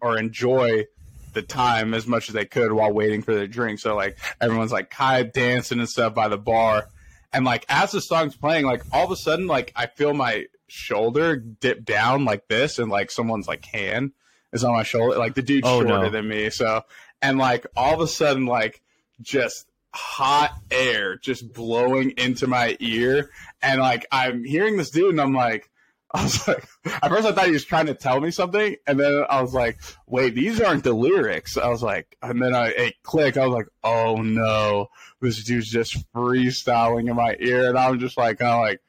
[0.00, 0.84] or enjoy
[1.32, 3.78] the time as much as they could while waiting for their drink.
[3.78, 6.88] So like everyone's like kind of dancing and stuff by the bar.
[7.32, 10.46] And like as the song's playing, like all of a sudden, like I feel my
[10.66, 14.12] shoulder dip down like this, and like someone's like hand
[14.52, 15.18] is on my shoulder.
[15.18, 16.10] Like the dude's Oh, shorter no.
[16.10, 16.82] than me, so
[17.22, 18.80] and like all of a sudden, like
[19.22, 23.30] just hot air just blowing into my ear,
[23.62, 25.68] and like I'm hearing this dude, and I'm like.
[26.12, 28.98] I was like, at first I thought he was trying to tell me something, and
[28.98, 29.78] then I was like,
[30.08, 31.56] wait, these aren't the lyrics.
[31.56, 33.38] I was like, and then I it clicked.
[33.38, 34.88] I was like, oh no,
[35.20, 38.80] this dude's just freestyling in my ear, and I'm just like, kind of like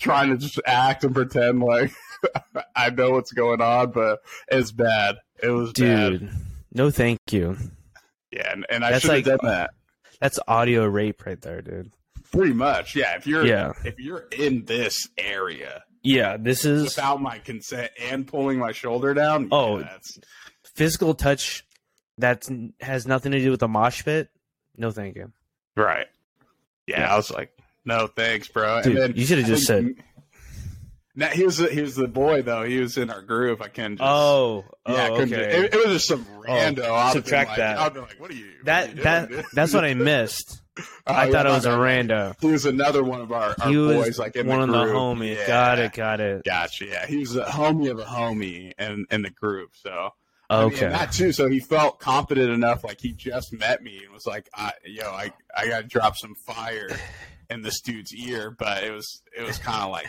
[0.00, 1.92] trying to just act and pretend like
[2.76, 5.16] I know what's going on, but it's bad.
[5.42, 6.30] It was bad.
[6.78, 7.56] No thank you.
[8.30, 9.70] Yeah, and, and I should have like- done that.
[10.20, 11.92] That's audio rape right there, dude.
[12.32, 13.16] Pretty much, yeah.
[13.16, 13.72] If you're Yeah.
[13.84, 19.14] if you're in this area Yeah, this is without my consent and pulling my shoulder
[19.14, 19.78] down, yeah, Oh.
[19.80, 20.18] that's
[20.74, 21.64] physical touch
[22.18, 22.46] that
[22.80, 24.28] has nothing to do with the mosh pit.
[24.76, 25.32] No thank you.
[25.76, 26.06] right.
[26.86, 27.12] Yeah, Yeah.
[27.14, 27.50] I was like,
[27.84, 28.82] no thanks, bro.
[28.82, 29.94] Dude, and then you should have just said,
[31.18, 32.62] Now he was the, he was the boy though.
[32.62, 33.60] He was in our group.
[33.60, 33.98] I can't.
[33.98, 36.88] Just, "Oh, yeah, oh, okay." ju- it, it was just some oh, rando.
[36.88, 37.76] I'd subtract like- that.
[37.76, 39.94] I'd be like, "What are you?" what are that you that doing, that's what I
[39.94, 40.62] missed.
[41.08, 42.36] Oh, I yeah, thought it was a rando.
[42.40, 44.86] He was another one of our, our He was boys, like in one the of
[44.88, 45.34] the homies.
[45.34, 45.46] Yeah.
[45.48, 46.44] Got it, got it.
[46.44, 46.86] Gotcha.
[46.86, 49.70] Yeah, he was a homie of a homie in in the group.
[49.74, 50.10] So
[50.48, 50.84] I mean, Okay.
[50.86, 51.32] and that too.
[51.32, 55.02] So he felt confident enough, like he just met me and was like, I, "Yo,
[55.10, 56.90] I I got to drop some fire
[57.50, 60.06] in this dude's ear," but it was it was kind of like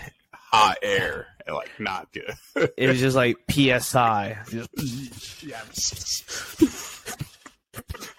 [0.51, 2.33] hot air, and like not good.
[2.77, 4.37] It was just like PSI.
[4.49, 5.61] Just- yeah.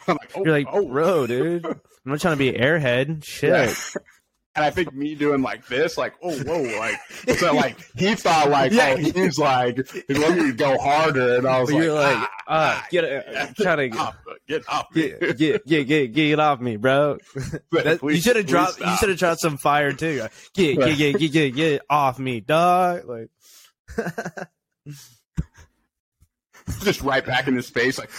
[0.08, 1.26] I'm like, oh, You're like, oh, bro, oh.
[1.26, 1.64] dude.
[1.66, 3.24] I'm not trying to be an airhead.
[3.24, 3.50] Shit.
[3.50, 3.74] Yeah.
[4.56, 6.98] And I think me doing like this, like, oh, whoa, like,
[7.38, 8.94] so like he thought like, Yeah.
[8.94, 11.94] oh, he was like, he wanted me to go harder, and I was like, you're
[11.94, 14.16] like, ah, ah, ah, get yeah, it, trying to get off,
[14.48, 15.08] get off me.
[15.20, 17.18] get get get get get off me, bro.
[17.70, 18.80] That, you should have please dropped.
[18.80, 20.26] You should have dropped some fire too.
[20.52, 23.04] Get get get get get get off me, dog.
[23.06, 23.28] Like,
[26.82, 28.10] just right back in his face, like,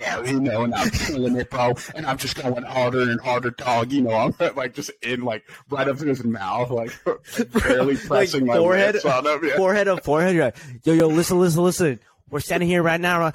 [0.00, 3.50] yeah, you know, and I'm killing it, bro, and I'm just going harder and harder,
[3.50, 3.92] dog.
[3.92, 6.92] You know, I'm like just in like right up to his mouth, like
[7.52, 9.44] barely Like, pressing my forehead- lips on him.
[9.44, 9.56] Yeah.
[9.56, 10.34] forehead up forehead.
[10.34, 12.00] You're like, yo yo, listen listen listen.
[12.30, 13.32] We're standing here right now.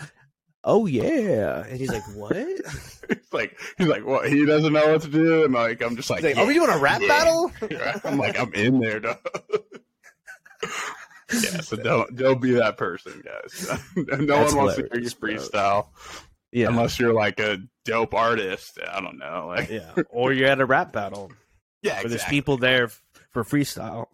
[0.65, 2.36] Oh yeah, and he's like, what?
[2.38, 4.30] He's like, he's like, what?
[4.30, 6.69] He doesn't know what to do, and like, I'm just like, like, are we doing
[6.69, 7.08] a rap yeah.
[7.08, 7.52] battle?
[8.06, 9.17] I'm like, I'm in there, dog.
[11.31, 13.67] Yeah, so don't don't be that person, guys.
[13.95, 15.88] no That's one wants to hear you freestyle
[16.51, 18.79] Yeah, unless you're like a dope artist.
[18.91, 19.93] I don't know, like yeah.
[20.09, 21.31] Or you're at a rap battle
[21.81, 22.89] yeah, where there's people there
[23.31, 24.07] for freestyle.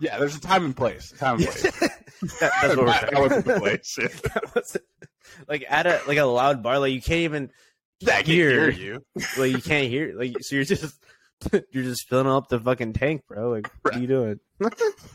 [0.00, 1.12] Yeah, there's a time and place.
[1.18, 1.62] Time and place.
[1.80, 1.92] That-
[2.40, 3.22] that's what we're that, saying.
[3.22, 3.98] was the place.
[4.54, 4.76] Was-
[5.48, 7.50] like at a like a loud bar, like you can't even
[8.00, 9.04] Yeah, can hear you.
[9.38, 10.94] like you can't hear like so you're just
[11.70, 13.50] you're just filling up the fucking tank, bro.
[13.50, 14.40] Like what are you doing?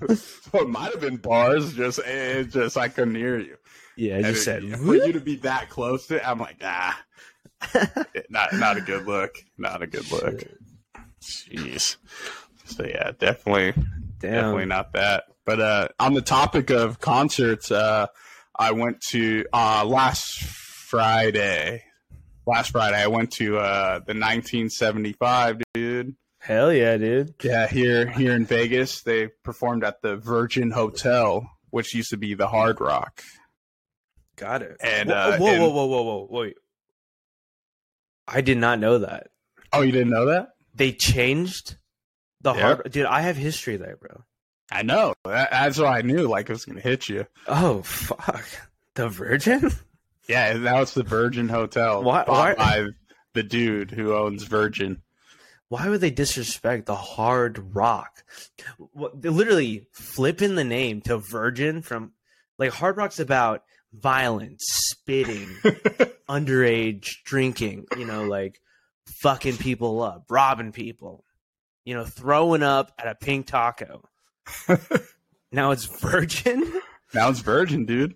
[0.10, 3.58] So it might have been bars, just it just I couldn't hear you.
[3.98, 6.40] Yeah, I And just it- said for you to be that close to it, I'm
[6.40, 7.02] like, ah,
[8.30, 9.36] not not a good look.
[9.58, 10.44] Not a good look.
[11.22, 11.98] Jeez.
[12.66, 13.74] So yeah, definitely,
[14.20, 15.26] definitely not that.
[15.46, 18.08] But uh, on the topic of concerts, uh,
[18.58, 21.84] I went to uh, last Friday.
[22.46, 26.16] Last Friday, I went to uh, the 1975, dude.
[26.40, 27.36] Hell yeah, dude.
[27.44, 32.34] Yeah, here here in Vegas, they performed at the Virgin Hotel, which used to be
[32.34, 33.22] the Hard Rock.
[34.38, 34.78] Got it.
[34.82, 36.56] And, whoa, uh, whoa, and- whoa, whoa, whoa, whoa, wait.
[38.28, 39.28] I did not know that.
[39.72, 40.50] Oh, you didn't know that?
[40.74, 41.76] They changed
[42.42, 42.62] the Yep.
[42.62, 44.24] hard dude, I have history there, bro.
[44.72, 45.14] I know.
[45.26, 46.28] That, that's what I knew.
[46.28, 47.28] Like it was gonna hit you.
[47.48, 48.46] Oh fuck.
[48.96, 49.72] The Virgin?
[50.32, 52.02] Yeah, now it's the Virgin Hotel.
[52.04, 52.88] Why- why- by
[53.34, 55.02] the dude who owns Virgin.
[55.68, 58.24] Why would they disrespect the hard rock?
[58.78, 62.12] What, they're literally flipping the name to Virgin from
[62.58, 63.64] like hard rock's about
[63.94, 65.48] violence, spitting,
[66.30, 68.60] underage drinking, you know, like
[69.22, 71.24] fucking people up, robbing people,
[71.86, 74.04] you know, throwing up at a pink taco.
[75.52, 76.82] now it's Virgin?
[77.14, 78.16] now it's Virgin, dude.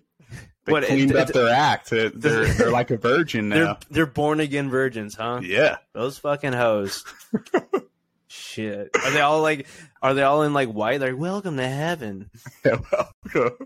[0.66, 1.90] They What, it- cleaned it- up their act.
[1.90, 3.78] They're, they're, they're like a virgin They're now.
[3.90, 5.40] they're born again virgins, huh?
[5.42, 5.78] Yeah.
[5.94, 7.04] Those fucking hoes.
[8.28, 8.90] Shit.
[9.02, 9.66] Are they all like
[10.02, 11.00] are they all in like white?
[11.00, 12.30] Like, welcome to heaven.
[12.64, 12.78] Yeah,
[13.34, 13.56] well,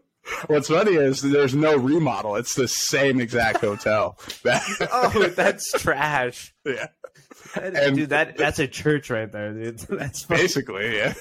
[0.47, 2.37] What's funny is there's no remodel.
[2.37, 4.17] It's the same exact hotel.
[4.93, 6.55] Oh, that's trash.
[6.65, 6.89] yeah.
[7.55, 9.79] That- dude, that that's a church right there, dude.
[9.79, 11.15] That's fucking- Basically, yeah.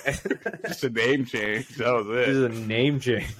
[0.67, 1.69] Just a name change.
[1.77, 2.29] That was it.
[2.29, 3.33] is a name change.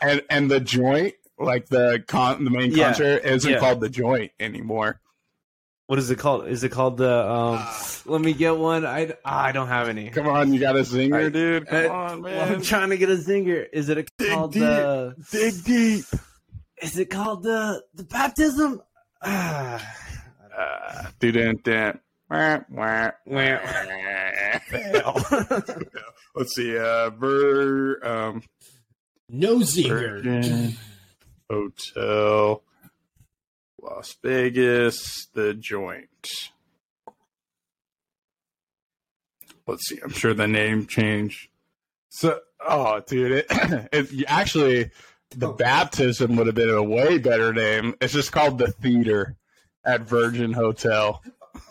[0.00, 2.86] And and the joint, like the con, the main Yeah.
[2.86, 3.58] concert, isn't Yeah.
[3.58, 5.00] called the joint anymore.
[5.86, 6.46] What is it called?
[6.48, 7.64] Is it called the um
[8.04, 8.84] let me get one.
[8.84, 10.10] I ah, I don't have any.
[10.10, 11.66] Come on, you got a zinger, I- dude.
[11.66, 13.66] Come Uh, on, well, I'm trying to get a zinger.
[13.72, 14.62] Is it Dig called deep.
[14.62, 16.04] the Dig deep.
[16.82, 18.82] is it called the the baptism?
[19.22, 19.94] Ah.
[20.56, 22.00] Uh, dun dun.
[22.30, 23.58] Wah, wah, Wah.
[23.64, 25.14] wah.
[26.34, 26.76] Let's see.
[26.76, 28.42] Uh, Ver, um,
[29.28, 30.22] No zinger.
[30.22, 30.76] Virgin
[31.50, 32.62] Hotel,
[33.80, 36.50] Las Vegas, the joint.
[39.66, 39.98] Let's see.
[40.02, 41.48] I'm sure the name changed.
[42.08, 43.46] So, oh, dude, it,
[43.92, 44.90] it actually
[45.36, 45.52] the oh.
[45.52, 47.94] baptism would have been a way better name.
[48.00, 49.36] It's just called the theater
[49.84, 51.22] at Virgin Hotel.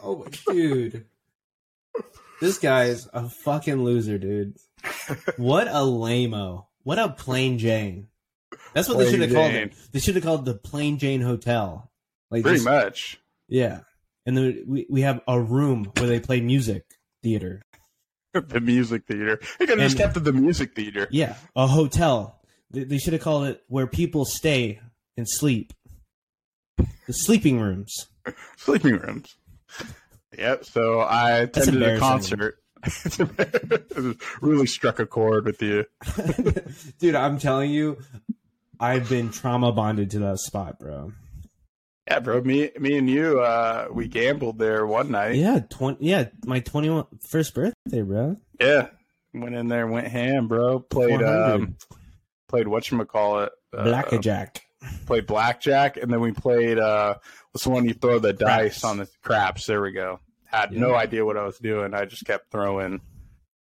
[0.04, 1.06] Oh, dude.
[2.40, 4.58] This guy's a fucking loser, dude.
[5.38, 6.66] What a lameo.
[6.84, 8.08] What a plain Jane.
[8.78, 9.74] That's what they should have called it.
[9.92, 11.90] They should have called the Plain Jane Hotel.
[12.30, 13.20] Like Pretty just- much.
[13.48, 13.80] Yeah.
[14.28, 16.86] And then we, we have a room where they play music
[17.24, 17.64] theater.
[18.34, 19.40] the music theater.
[19.58, 21.08] They could have just kept it the music theater.
[21.10, 21.38] Yeah.
[21.56, 22.40] A hotel.
[22.70, 24.80] They, they should have called it where people stay
[25.18, 25.74] and sleep.
[26.78, 27.96] The sleeping rooms.
[28.58, 29.38] Sleeping rooms.
[30.38, 30.66] Yep.
[30.66, 32.60] So I attended a concert.
[34.42, 35.86] Really struck a chord with you.
[37.00, 37.98] Dude, I'm telling you,
[38.80, 41.12] I've been trauma bonded to that spot, bro.
[42.08, 42.42] Yeah, bro.
[42.42, 45.36] Me, me and you, uh, we gambled there one night.
[45.36, 46.06] Yeah, twenty.
[46.06, 48.38] Yeah, my 21 first birthday, bro.
[48.60, 48.88] Yeah.
[49.34, 50.80] Went in there, went ham, bro.
[50.80, 51.76] Played, um,
[52.48, 53.52] played what you call it?
[53.72, 54.62] Blackjack.
[55.06, 56.80] Played blackjack, and then we played.
[56.80, 57.16] uh
[57.52, 59.66] What's the one you throw the dice on the craps?
[59.66, 60.20] There we go.
[60.46, 61.94] Had no idea what I was doing.
[61.94, 63.02] I just kept throwing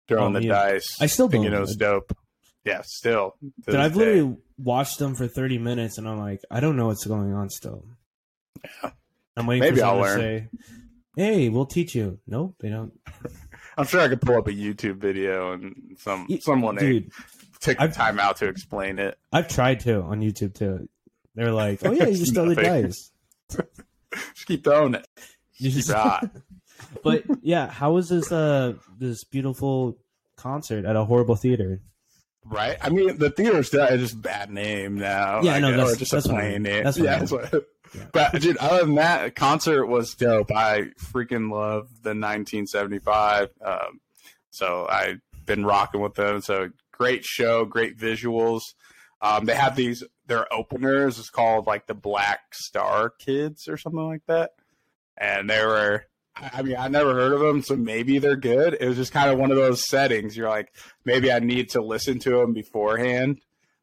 [0.07, 0.53] throwing Oh, the yeah.
[0.53, 0.97] dice.
[1.01, 1.59] I still thinking don't.
[1.59, 2.17] it was dope.
[2.65, 3.35] Yeah, still.
[3.65, 3.99] But I've day.
[3.99, 7.51] literally watched them for 30 minutes and I'm like, I don't know what's going on
[7.51, 7.85] still.
[8.83, 8.91] Yeah.
[9.37, 10.49] I'm waiting Maybe for I'll someone to learn.
[10.49, 10.49] say,
[11.17, 12.19] hey, we'll teach you.
[12.27, 12.93] Nope, they don't.
[13.79, 17.11] I'm sure I could pull up a YouTube video and some someone Dude,
[17.61, 19.19] take the I've- time out to explain it.
[19.33, 20.89] I've tried to on YouTube too.
[21.35, 23.11] They're like, oh yeah, you just throw the dice.
[23.51, 25.07] Just keep throwing it.
[25.59, 25.91] You just-
[27.03, 29.99] but yeah, how was this uh this beautiful
[30.37, 31.83] concert at a horrible theater?
[32.49, 32.77] Right?
[32.81, 35.43] I mean, the theater's just a bad name now.
[35.43, 36.63] Yeah, I no, guess, that's- just that's a what I plain mean.
[36.63, 36.85] name.
[36.85, 37.53] That's what yeah, I that's what-
[37.95, 38.05] Yeah.
[38.13, 40.51] But dude, other than that, concert was dope.
[40.51, 43.51] I freaking love the 1975.
[43.65, 44.01] Um,
[44.51, 46.41] so I've been rocking with them.
[46.41, 48.63] So great show, great visuals.
[49.23, 54.05] Um, they have these their openers It's called like the Black Star Kids or something
[54.07, 54.51] like that,
[55.17, 56.05] and they were.
[56.37, 58.77] I mean, I never heard of them, so maybe they're good.
[58.79, 60.37] It was just kind of one of those settings.
[60.37, 60.73] You're like,
[61.05, 63.41] maybe I need to listen to them beforehand,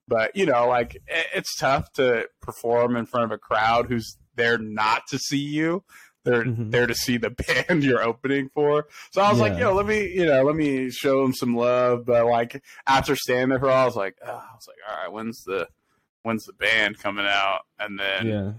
[0.08, 4.58] but you know, like it's tough to perform in front of a crowd who's there
[4.58, 5.84] not to see you.
[6.26, 6.72] They're Mhm.
[6.72, 7.30] there to see the
[7.68, 8.88] band you're opening for.
[9.12, 9.70] So I was like, Yeah.
[9.70, 12.06] yo, let me, you know, let me show them some love.
[12.06, 14.78] But like after standing there for a while, I was like, oh, I was like,
[14.90, 15.68] all right, when's the
[16.22, 17.62] when's the band coming out?
[17.80, 18.52] And then Yeah.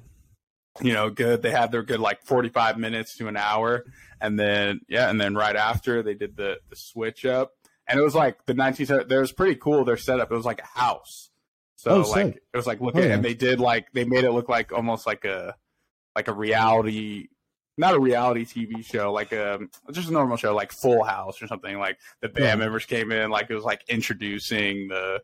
[0.82, 1.42] You know, good.
[1.42, 3.84] They had their good like 45 minutes to an hour.
[4.20, 7.52] And then, yeah, and then right after they did the, the switch up.
[7.86, 10.32] And it was like the 1970s, there was pretty cool, their setup.
[10.32, 11.30] It was like a house.
[11.76, 12.42] So, Oh, like, sick.
[12.52, 13.14] it was like oh, looking, Oh, yeah.
[13.14, 15.54] and they did like, they made it look like almost like a,
[16.16, 17.28] like a reality,
[17.76, 19.58] not a reality TV show, like a,
[19.92, 21.78] just a normal show, like Full House or something.
[21.78, 22.64] Like the band Yeah.
[22.64, 25.20] members came in, like it was like introducing the,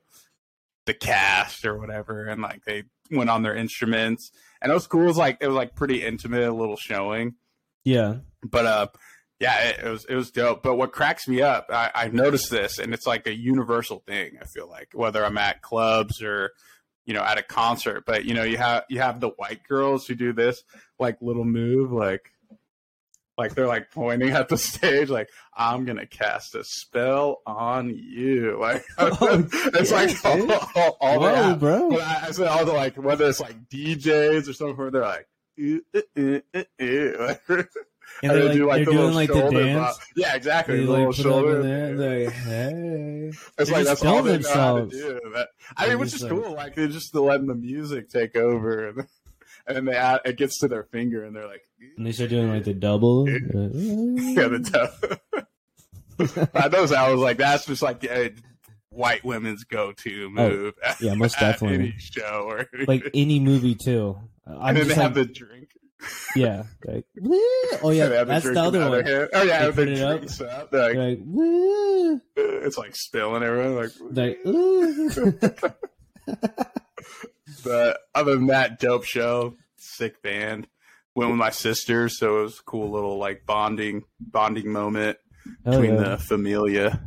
[0.85, 2.27] the cast or whatever.
[2.27, 5.03] And like they went on their instruments and it was cool.
[5.03, 7.35] It was like it was like pretty intimate, a little showing.
[7.85, 8.17] Yeah.
[8.43, 8.87] But uh,
[9.39, 10.63] yeah, it, it was it was dope.
[10.63, 14.33] But what cracks me up, I, I noticed this, and it's like a universal thing.
[14.41, 16.53] I feel like whether I'm at clubs or
[17.07, 20.07] you know at a concert, but you know you have you have the white girls
[20.07, 20.63] who do this
[20.99, 22.31] like little move, like
[23.41, 28.59] like they're like pointing at the stage, like I'm gonna cast a spell on you.
[28.61, 30.51] Like Oh, it's like yeah, all, dude.
[30.77, 31.91] all, all Whoa, have- bro.
[31.91, 35.03] but I, I said all the like whether it's like DJs or something, where they're
[35.03, 35.27] like,
[35.57, 37.37] "Ew, ew, ew, ew, ew."
[38.23, 39.79] Like, And they like, do, they're the doing like the shoulder dance.
[39.97, 39.97] bob.
[40.17, 40.79] Yeah, exactly.
[40.81, 41.61] They the like little put shoulder.
[41.61, 41.97] in there.
[41.97, 43.31] They're like, hey.
[43.31, 44.97] It's They're like that's all they feeling know how to themselves.
[45.23, 45.31] do.
[45.35, 46.55] That, I mean, which is like- cool.
[46.55, 49.07] Like they're just letting the music take over,
[49.77, 51.63] and they add, it gets to their finger, and they're like,
[51.97, 53.29] And they start doing like the double.
[53.29, 54.73] Yeah, the mm.
[54.73, 56.49] toe.
[56.55, 58.33] I noticed I was like, that's just like a
[58.91, 60.75] white women's go-to oh, move.
[60.85, 61.79] Oh, yeah, most definitely.
[61.79, 64.19] any show or like any movie too.
[64.47, 65.69] I'm and then they like, oh, have the drink.
[66.35, 67.05] yeah, like,
[67.83, 69.05] oh yeah, that's the other one.
[69.05, 69.29] hand.
[69.35, 70.71] Oh yeah, They the put it up.
[70.71, 72.21] They're like, They're like, Woo.
[72.37, 73.91] it's like spilling everywhere.
[74.01, 75.75] Like, like.
[77.65, 80.67] But other than that, dope show, sick band.
[81.15, 85.19] Went with my sister, so it was a cool little like bonding bonding moment
[85.65, 86.11] Hell between yeah.
[86.11, 87.01] the familia.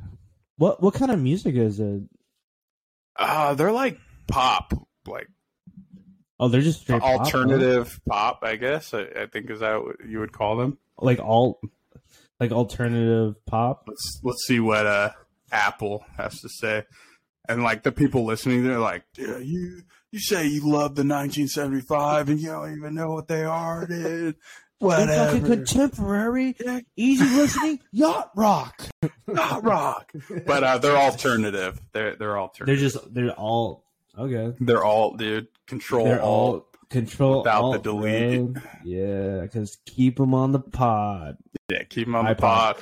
[0.58, 2.04] What what kind of music is it?
[3.16, 4.74] Uh they're like pop,
[5.08, 5.28] like
[6.40, 8.94] Oh, they're just straight pop, alternative pop, I guess.
[8.94, 10.78] I, I think is that what you would call them.
[10.98, 11.62] like alt,
[12.40, 13.86] like alternative pop.
[13.88, 15.12] Let's let's see what uh
[15.52, 16.84] Apple has to say.
[17.48, 19.84] And like the people listening, they're like, yeah, you
[20.14, 24.36] you say you love the 1975 and you don't even know what they are, dude.
[24.80, 25.32] They're Whatever.
[25.40, 26.56] fucking contemporary,
[26.98, 28.84] easy listening, yacht rock.
[29.28, 30.12] Not rock,
[30.46, 31.80] but uh, they're alternative.
[31.94, 32.66] They're they're alternative.
[32.80, 33.86] They're just they're all
[34.18, 34.56] okay.
[34.60, 35.48] They're all dude.
[35.68, 36.52] Control They're all.
[36.54, 38.54] all control without the delete.
[38.54, 38.62] bro.
[38.84, 41.38] Yeah, because keep them on the pod.
[41.70, 42.38] Yeah, keep them on the iPod.
[42.40, 42.76] pod.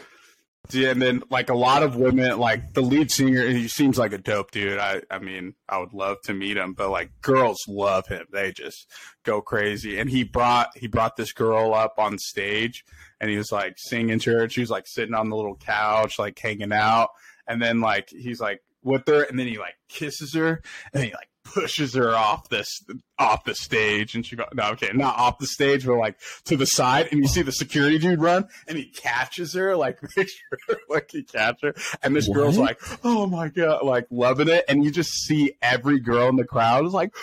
[0.69, 4.13] Yeah, and then like a lot of women, like the lead singer, he seems like
[4.13, 4.77] a dope dude.
[4.77, 8.25] I, I mean, I would love to meet him, but like girls love him.
[8.31, 8.89] They just
[9.23, 9.97] go crazy.
[9.99, 12.85] And he brought he brought this girl up on stage,
[13.19, 14.49] and he was like singing to her.
[14.49, 17.09] She was like sitting on the little couch, like hanging out.
[17.47, 20.61] And then like he's like with her, and then he like kisses her,
[20.93, 22.83] and he like pushes her off this
[23.17, 26.15] off the stage, and she goes no, okay, not off the stage, but like
[26.45, 29.99] to the side, and you see the security dude run, and he catches her, like
[30.17, 34.49] make sure like he catches her, and this girl's like, oh my god, like loving
[34.49, 37.13] it, and you just see every girl in the crowd is like,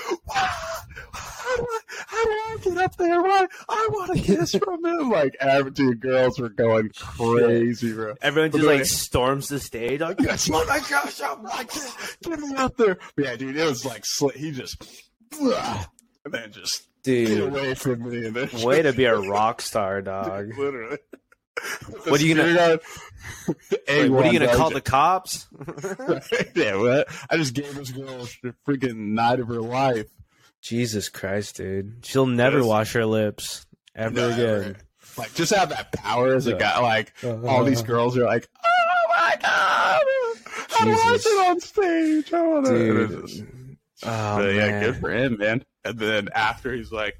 [1.48, 3.22] how do I, how do I get up there?
[3.22, 5.08] Why I want a kiss from him?
[5.18, 8.14] Like every two girls were going crazy, bro.
[8.20, 10.00] Everyone just like storms the stage.
[10.00, 11.70] Like, oh my gosh, oh I'm like,
[12.22, 12.98] get me out there.
[13.16, 14.82] But yeah, dude, it was like, sli- he just,
[15.40, 18.26] and then just get dude, away from me.
[18.26, 20.50] And then way to be a rock star, dog.
[20.58, 20.98] literally.
[22.06, 22.78] What are you gonna-
[23.88, 25.48] Wait, what are you gonna call the cops?
[26.54, 27.08] yeah, what?
[27.28, 30.06] I just gave this girl the freaking night of her life.
[30.62, 32.04] Jesus Christ, dude!
[32.04, 32.66] She'll never Yes.
[32.66, 34.76] wash her lips ever again.
[35.16, 36.58] Like, just have that power as a Yeah.
[36.58, 36.80] guy.
[36.80, 37.46] Like, uh-huh.
[37.46, 40.00] all these girls are like, "Oh my god,
[40.80, 41.26] I watch Jesus.
[41.26, 43.46] it on stage." I want to."
[44.04, 45.64] Oh But yeah, good for him, man.
[45.84, 47.16] And then after he's like,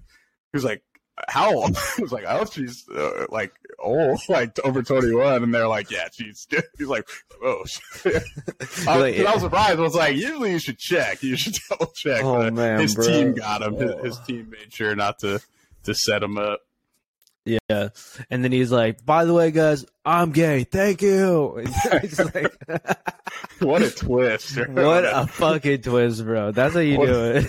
[0.53, 0.83] he's like,
[1.29, 5.43] "How old?" He was like, "Oh, she's uh, like old, like over 21.
[5.43, 6.65] And they're like, "Yeah, she's." good.
[6.79, 7.09] He's like,
[7.43, 8.23] "Oh." shit."
[8.87, 9.79] I, Like, was, I was surprised.
[9.79, 11.23] I was like, "Usually you should check.
[11.23, 13.07] You should double check." Oh, man, his bro.
[13.07, 13.75] team got him.
[13.77, 15.41] His, his team made sure not to
[15.85, 16.61] to set him up.
[17.49, 17.89] Yeah,
[18.31, 20.65] and then he's like, "By the way, guys, I'm gay.
[20.65, 21.65] Thank you."
[22.35, 22.53] Like,
[23.61, 24.57] What a twist!
[24.69, 26.51] "What a fucking twist, bro!
[26.53, 27.47] That's how you What- do it."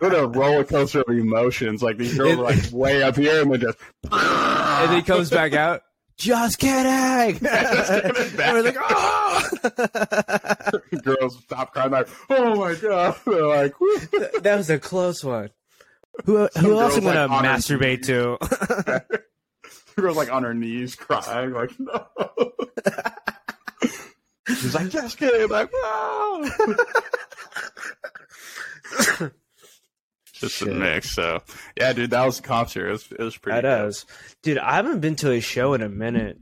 [0.00, 1.82] what a roller coaster of emotions!
[1.82, 3.78] Like these girls are like way up here, and they just
[4.10, 5.82] and then he comes back out.
[6.16, 7.38] Just kidding.
[7.38, 7.48] kidding.
[7.48, 9.48] and we're like, "Oh!"
[11.02, 13.98] girls stop crying like, "Oh my god!" They're like, "Woo."
[14.42, 15.50] that was a close one.
[16.24, 18.38] Who, who else am gonna like, masturbate to?
[19.96, 22.06] girls like on her knees crying, like, "No."
[24.48, 26.50] She's like, "Just kidding!" Like, "No."
[30.34, 30.68] Just Shit.
[30.68, 31.10] a mix.
[31.10, 31.42] So
[31.76, 32.88] yeah, dude, that was a concert.
[32.88, 33.60] It was, it was pretty.
[33.62, 34.06] That is,
[34.42, 34.58] dude.
[34.58, 36.38] I haven't been to a show in a minute.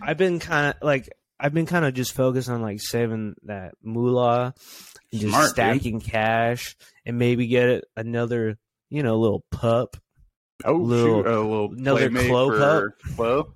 [0.00, 1.08] I've been kind of like
[1.40, 4.54] I've been kind of just focused on like saving that moolah
[5.12, 5.52] and just Smart, dude.
[5.54, 6.76] stacking cash
[7.06, 8.58] and maybe get another
[8.94, 9.96] you know a little pup.
[10.64, 13.54] Oh, Little- shoot, a little another Clo for Clo.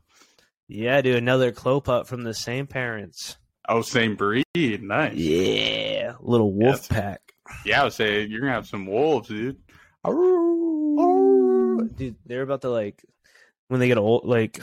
[0.67, 3.39] Yeah, dude, another clo pup from the same parents.
[3.67, 4.45] Oh, same breed.
[4.55, 5.15] Nice.
[5.15, 7.21] Yeah, little wolf pack.
[7.65, 9.57] Yeah, I would say you're gonna have some wolves, dude.
[11.97, 13.03] Dude, they're about to like
[13.69, 14.61] when they get old, like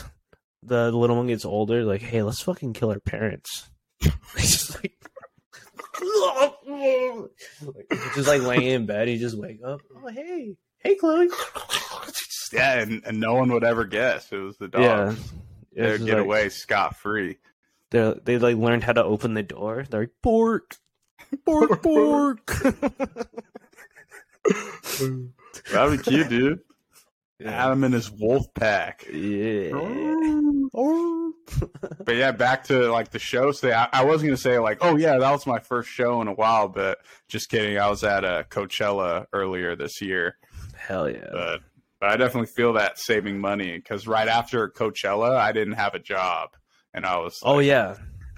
[0.64, 1.84] the little one gets older.
[1.84, 3.70] Like, hey, let's fucking kill our parents.
[4.38, 5.05] Just like,
[8.16, 9.08] just like laying in bed.
[9.08, 9.82] He just wake up.
[9.96, 11.30] Oh, hey, hey, Chloe.
[12.54, 15.18] Yeah, and, and no one would ever guess it was the dog.
[15.76, 17.38] Yeah, They'd get like- away scot free.
[17.92, 19.84] They they like learned how to open the door.
[19.90, 20.76] They're like bork,
[21.44, 22.46] bork, bork.
[25.72, 26.60] That'd be cute, dude.
[27.40, 27.66] Yeah.
[27.66, 29.06] Adam and his wolf pack.
[29.12, 29.72] yeah.
[32.04, 33.52] But yeah, back to like the show.
[33.52, 36.28] Say, I, I was gonna say like, oh yeah, that was my first show in
[36.28, 37.78] a while, but just kidding.
[37.78, 40.38] I was at uh, Coachella earlier this year,
[40.76, 41.28] Hell yeah.
[41.32, 41.62] but
[42.00, 46.00] but I definitely feel that saving money because right after Coachella, I didn't have a
[46.00, 46.50] job,
[46.94, 47.96] and I was oh yeah.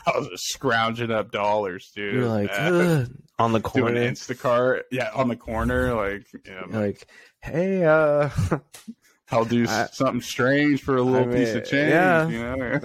[0.14, 2.14] I was just scrounging up dollars, dude.
[2.16, 2.70] You're like Yeah.
[2.70, 4.14] "Ugh," on the corner, doing.
[4.14, 7.08] Instacart, yeah, on the corner, like you know, like,
[7.42, 8.30] hey, uh,
[9.32, 11.90] I'll do s- I- something strange for a little I piece of change.
[11.92, 12.28] yeah.
[12.28, 12.80] You know?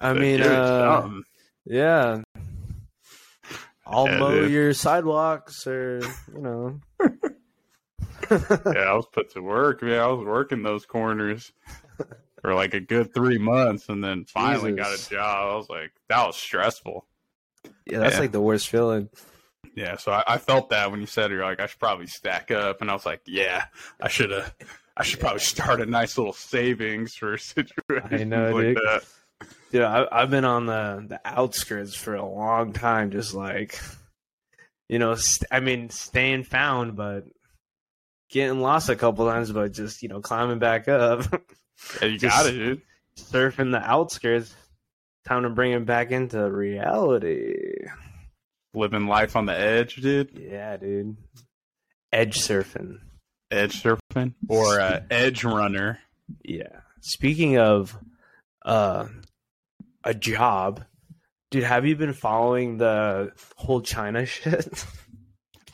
[0.00, 1.10] I But mean, uh,
[1.64, 2.22] yeah.
[3.86, 4.50] I'll Yeah, mow dude.
[4.52, 6.00] your sidewalks, or
[6.34, 6.80] you know.
[8.30, 8.38] yeah,
[8.86, 9.80] I was put to work.
[9.82, 11.52] Yeah, I was working those corners
[12.42, 15.52] for like a good three months, and then finally got a job.
[15.52, 17.06] I was like, that was stressful.
[17.86, 18.20] Yeah, that's Yeah.
[18.20, 19.08] like the worst feeling.
[19.74, 22.50] Yeah, so I, I felt that when you said you're like, I should probably stack
[22.50, 23.64] up, and I was like, yeah,
[24.00, 24.54] I should have.
[24.96, 28.08] I should probably start a nice little savings for situation.
[28.12, 28.76] I know, like dude.
[28.78, 29.04] that.
[29.70, 33.78] Dude, I, I've been on the the outskirts for a long time, just like,
[34.88, 37.24] you know, st- I mean, staying found, but
[38.30, 41.22] getting lost a couple times, but just you know, climbing back up,
[42.00, 42.82] Yeah, you got it, dude.
[43.16, 44.54] surfing the outskirts.
[45.26, 47.54] Time to bring it back into reality.
[48.74, 50.30] Living life on the edge, dude.
[50.38, 51.16] Yeah, dude.
[52.12, 52.98] Edge surfing.
[53.50, 55.98] Edge surfing or uh, edge runner.
[56.44, 56.80] Yeah.
[57.00, 57.96] Speaking of
[58.64, 59.06] uh
[60.04, 60.84] a job,
[61.50, 64.84] dude, have you been following the whole China shit?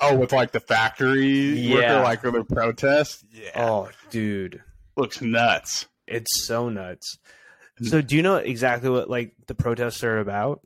[0.01, 1.75] Oh, with like the factory Yeah.
[1.75, 3.25] worker, like with the protest.
[3.33, 4.61] Yeah, oh, dude.
[4.97, 5.87] looks nuts.
[6.07, 7.19] It's so nuts.
[7.83, 10.61] So do you know exactly what like the protests are about?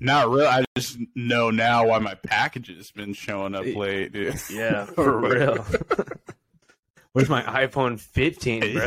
[0.00, 0.46] Not really.
[0.46, 4.34] I just know now why my package has been showing up late, dude.
[4.50, 5.64] Yeah, for real.
[7.12, 8.82] Where's my iPhone 15, bro?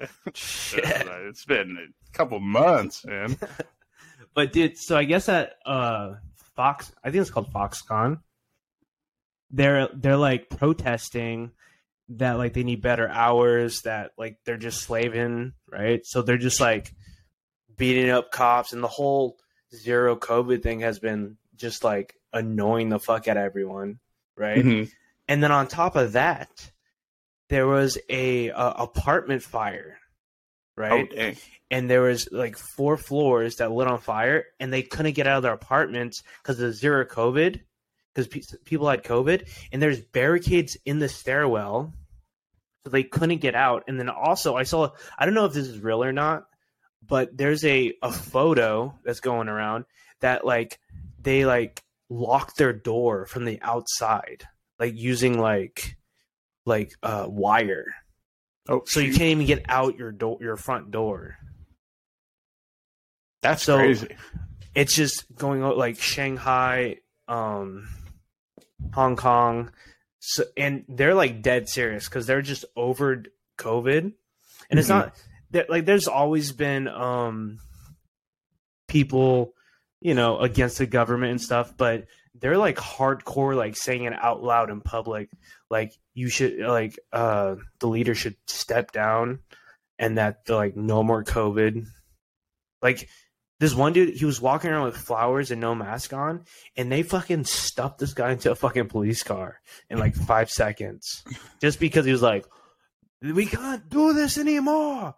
[0.00, 0.84] Yeah, Shit.
[0.84, 3.38] it's been a couple months, man.
[4.34, 6.14] But dude, so I guess at uh
[6.56, 8.18] Fox, I think it's called Foxconn.
[9.50, 11.52] They're they're like protesting
[12.18, 16.00] that like they need better hours, that like they're just slaving, right?
[16.04, 16.92] So they're just like
[17.76, 19.38] beating up cops, and the whole
[19.74, 23.98] zero COVID thing has been just like annoying the fuck out of everyone,
[24.36, 24.64] right?
[24.64, 24.90] Mhm.
[25.28, 26.70] And then on top of that,
[27.48, 29.98] there was a, a apartment fire
[30.74, 31.12] right?
[31.14, 31.32] Oh,
[31.70, 35.36] and there was like four floors that lit on fire and they couldn't get out
[35.36, 37.60] of their apartments because of zero covid
[38.14, 41.92] because pe- people had covid and there's barricades in the stairwell
[42.84, 43.84] so they couldn't get out.
[43.88, 46.46] And then also i saw i don't know if this is real or not
[47.06, 49.84] but there's a, a photo that's going around
[50.20, 50.78] that like
[51.20, 54.46] they like locked their door from the outside
[54.78, 55.96] like using like
[56.66, 57.86] like uh wire.
[58.68, 61.36] Oh, so you can't even get out your door your front door.
[63.42, 64.08] That's so- crazy.
[64.74, 67.88] it's just going out like Shanghai, um,
[68.94, 69.72] Hong Kong,
[70.24, 73.24] so, and they're like dead serious because they're just over
[73.58, 74.12] COVID,
[74.70, 75.10] and it's Mhm.
[75.52, 77.58] not like there's always been um
[78.88, 79.52] people,
[80.00, 84.42] you know, against the government and stuff, but they're like hardcore, like saying it out
[84.42, 85.28] loud in public,
[85.70, 89.40] like you should like uh the leader should step down,
[89.98, 91.84] and that like no more COVID,
[92.80, 93.08] like
[93.62, 96.44] this one dude, he was walking around with flowers and no mask on,
[96.76, 101.22] and they fucking stuffed this guy into a fucking police car in like five seconds,
[101.60, 102.44] just because he was like,
[103.22, 105.14] "We can't do this anymore,"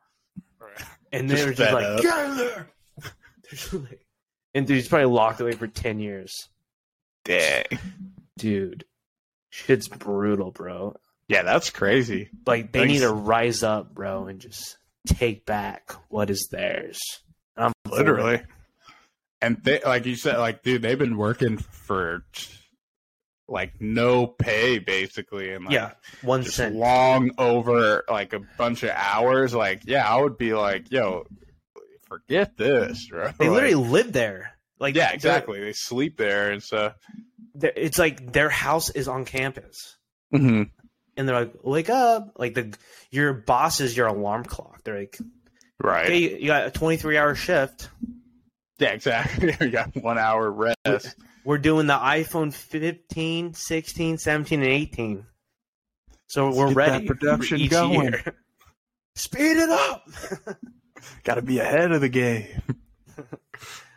[1.11, 2.01] and they Just were just like, up.
[2.03, 2.69] "Get in there!"
[2.99, 3.13] They're
[3.51, 4.07] just like-
[4.55, 6.49] and dude, he's probably locked away for ten years,
[7.25, 7.65] Dang.
[8.37, 8.85] dude.
[9.51, 10.97] Shit's brutal, bro.
[11.29, 12.29] Yeah, that's crazy.
[12.47, 12.93] Like they Thanks.
[12.93, 14.77] need to rise up, bro, and just
[15.07, 17.01] take back what is theirs.
[17.57, 17.74] And I'm for it.
[17.91, 18.43] Literally.
[19.41, 22.25] And they, like you said, like, dude, they've been working for
[23.47, 26.75] like no pay basically, and like, yeah, one just cent.
[26.75, 29.53] long over like a bunch of hours.
[29.53, 31.27] Like, yeah, I would be like, yo,
[32.09, 33.33] forget this, bro.
[33.39, 34.53] They Like, literally live there.
[34.81, 35.61] Like yeah, exactly.
[35.61, 36.95] They sleep there and stuff.
[37.55, 39.97] it's like their house is on campus,
[40.33, 40.63] Mm-hmm.
[41.19, 42.75] and they're like, "Wake up!" Like the
[43.11, 44.83] your boss is your alarm clock.
[44.85, 45.19] They're like,
[45.85, 46.07] Right.
[46.07, 47.91] "Okay, you got a twenty three hour shift.
[48.79, 49.55] yeah, exactly.
[49.61, 51.15] you got one hour rest.
[51.45, 55.27] We're doing the iPhone 15, 16, 17, and eighteen.
[56.27, 58.01] So Let's we're get ready that production for each going.
[58.15, 58.23] year.
[59.15, 60.09] Speed it up.
[61.25, 62.47] Got to be ahead of the game.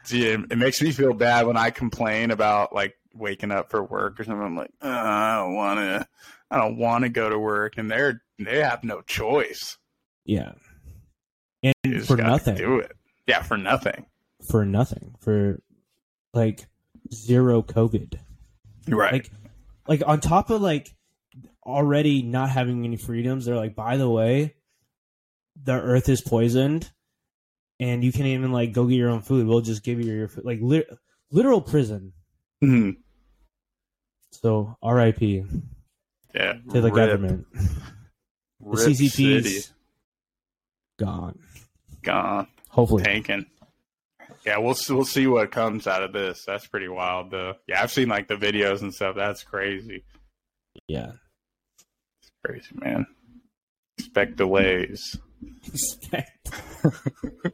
[0.04, 3.82] See, it, it makes me feel bad when I complain about like waking up for
[3.84, 4.44] work or something.
[4.46, 6.08] I'm like, "Uh, I don't want to.
[6.52, 9.78] I don't want to go to work, and they're they have no choice.
[10.26, 10.52] Yeah.
[11.64, 12.56] And You for nothing.
[12.56, 12.92] do it.
[13.28, 14.06] Yeah, for nothing.
[14.50, 15.16] For nothing.
[15.22, 15.60] For
[16.34, 16.68] like
[17.14, 18.20] zero COVID.
[18.88, 19.12] Right.
[19.14, 19.32] Like
[19.88, 20.94] like on top of like
[21.66, 24.56] already not having any freedoms, they're like, by the way,
[25.62, 26.90] the earth is poisoned
[27.80, 29.48] and you can't even like go get your own food.
[29.48, 30.46] We'll just give you your food.
[30.46, 30.90] Like lit-
[31.32, 32.14] literal prison.
[32.64, 32.98] Mhm.
[34.32, 35.44] So R.I.P.
[36.36, 36.54] Yeah.
[36.72, 36.94] to the Rip.
[36.94, 37.48] government.
[38.60, 39.14] The CCP's
[39.56, 39.74] City.
[41.00, 41.40] gone.
[42.08, 43.04] Gone, Hopefully.
[43.04, 43.46] tanking.
[44.46, 46.44] Yeah, we'll see- we'll see what comes out of this.
[46.46, 47.56] That's pretty wild, though.
[47.68, 49.16] Yeah, I've seen like the videos and stuff.
[49.16, 50.04] That's crazy.
[50.88, 51.12] Yeah.
[52.22, 53.06] It's crazy, man.
[53.98, 55.18] Expect delays.
[55.66, 56.50] Expect.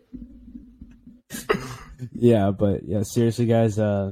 [2.13, 4.11] yeah, but yeah, seriously, guys, uh,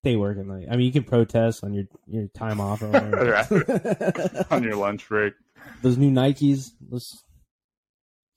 [0.00, 0.48] stay working.
[0.48, 4.46] Like, I mean, you can protest on your your time off or whatever.
[4.50, 5.34] on your lunch break.
[5.82, 7.22] Those new Nikes, let's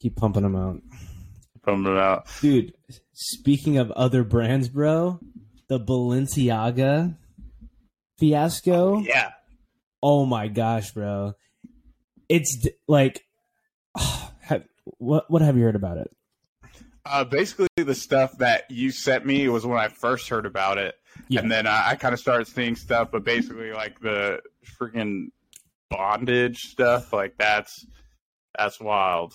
[0.02, 0.78] keep pumping them out,
[1.64, 2.28] Pump it out.
[2.42, 2.74] dude.
[3.14, 5.20] Speaking of other brands, bro,
[5.68, 7.16] the Balenciaga
[8.18, 9.00] fiasco.
[9.00, 9.32] Yeah.
[10.02, 11.34] Oh my gosh, bro!
[12.30, 13.26] It's d- like,
[14.42, 14.64] have,
[14.98, 16.10] what what have you heard about it?
[17.06, 20.96] Uh, basically, the stuff that you sent me was when I first heard about it,
[21.28, 21.42] Yeah.
[21.42, 23.10] and then I, I kind of started seeing stuff.
[23.12, 24.40] But basically, like the
[24.80, 25.28] freaking
[25.90, 27.86] bondage stuff, like that's
[28.58, 29.34] that's wild.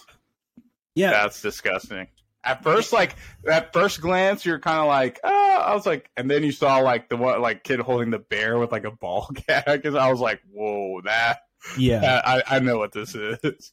[0.95, 2.09] Yeah, That's disgusting.
[2.45, 3.17] At first, like
[3.51, 6.79] at first glance, you're kind of like, oh, I was like, and then you saw
[6.79, 10.11] like the one like kid holding the bear with like a ball gag, and I
[10.11, 11.39] was like, whoa, that,
[11.79, 12.01] yeah.
[12.01, 13.73] that I, I know what this is.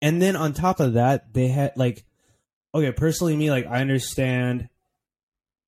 [0.00, 2.04] and then on top of that, they had like,
[2.72, 4.68] okay, personally, me, like, I understand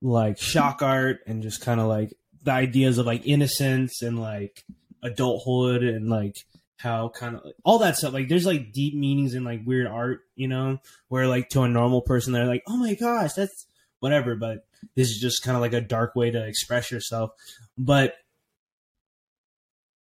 [0.02, 4.64] like shock art and just kind of like the ideas of like innocence and like
[5.02, 6.36] adulthood and like
[6.80, 8.12] how kind of all that stuff.
[8.12, 10.78] Like, there's like deep meanings in like weird art, you know,
[11.08, 13.66] where like to a normal person, they're like, oh my gosh, that's
[14.00, 14.34] whatever.
[14.34, 14.64] But
[14.96, 17.32] this is just kind of like a dark way to express yourself.
[17.76, 18.14] But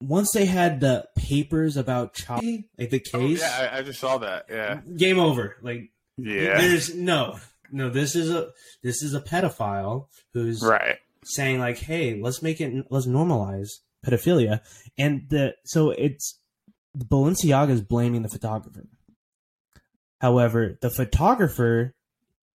[0.01, 3.99] once they had the papers about Chappie, like the Oh, case, yeah, I, I just
[3.99, 4.45] saw that.
[4.49, 5.57] Yeah, game over.
[5.61, 7.37] Like yeah, there's no
[7.71, 8.49] no this is a
[8.81, 10.97] this is a pedophile who's right.
[11.23, 13.69] saying like hey let's make it let's normalize
[14.05, 14.61] pedophilia
[14.97, 16.38] and the so it's
[16.97, 18.85] balenciaga is blaming the photographer
[20.19, 21.95] However, the photographer,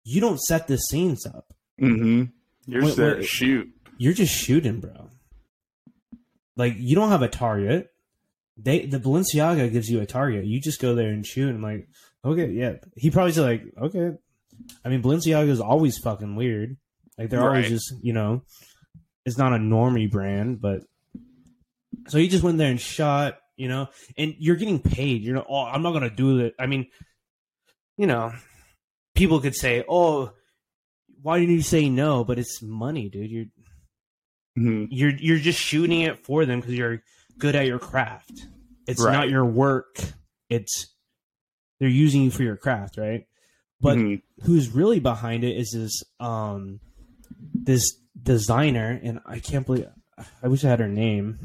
[0.05, 1.53] you don't set the scenes up.
[1.81, 2.25] Mm-hmm.
[2.67, 3.27] You're just Wait, there wait.
[3.27, 3.69] shoot.
[3.99, 5.11] You're just shooting, bro.
[6.57, 7.91] Like you don't have a target.
[8.57, 10.47] They the Balenciaga gives you a target.
[10.47, 11.51] You just go there and shoot.
[11.51, 11.89] And like,
[12.25, 12.75] okay, yeah.
[12.97, 14.17] He probably said like, okay.
[14.85, 16.77] I mean, Balenciaga is always fucking weird.
[17.19, 18.43] Like they're always just you know,
[19.27, 20.81] it's not a normie brand, but
[22.09, 23.39] so he just went there and shot.
[23.61, 25.23] You know, and you're getting paid.
[25.23, 25.45] You know.
[25.49, 26.55] Oh, I'm not gonna do it.
[26.59, 26.87] I mean,
[27.97, 28.33] you know,
[29.15, 30.33] people could say, oh.
[31.23, 32.25] Why didn't you say no?
[32.25, 33.31] But it's money, dude.
[33.31, 33.45] You're
[34.59, 34.89] Mhm.
[34.91, 37.03] you're you're just shooting it for them because you're
[37.37, 38.47] good at your craft.
[38.87, 39.13] It's Right.
[39.13, 40.01] not your work.
[40.49, 40.95] It's
[41.79, 43.27] they're using you for your craft, right?
[43.83, 44.23] But Mhm.
[44.45, 46.81] who's really behind it is this um
[47.53, 47.93] this
[48.23, 49.89] designer, and I can't believe
[50.43, 51.39] I wish I had her name.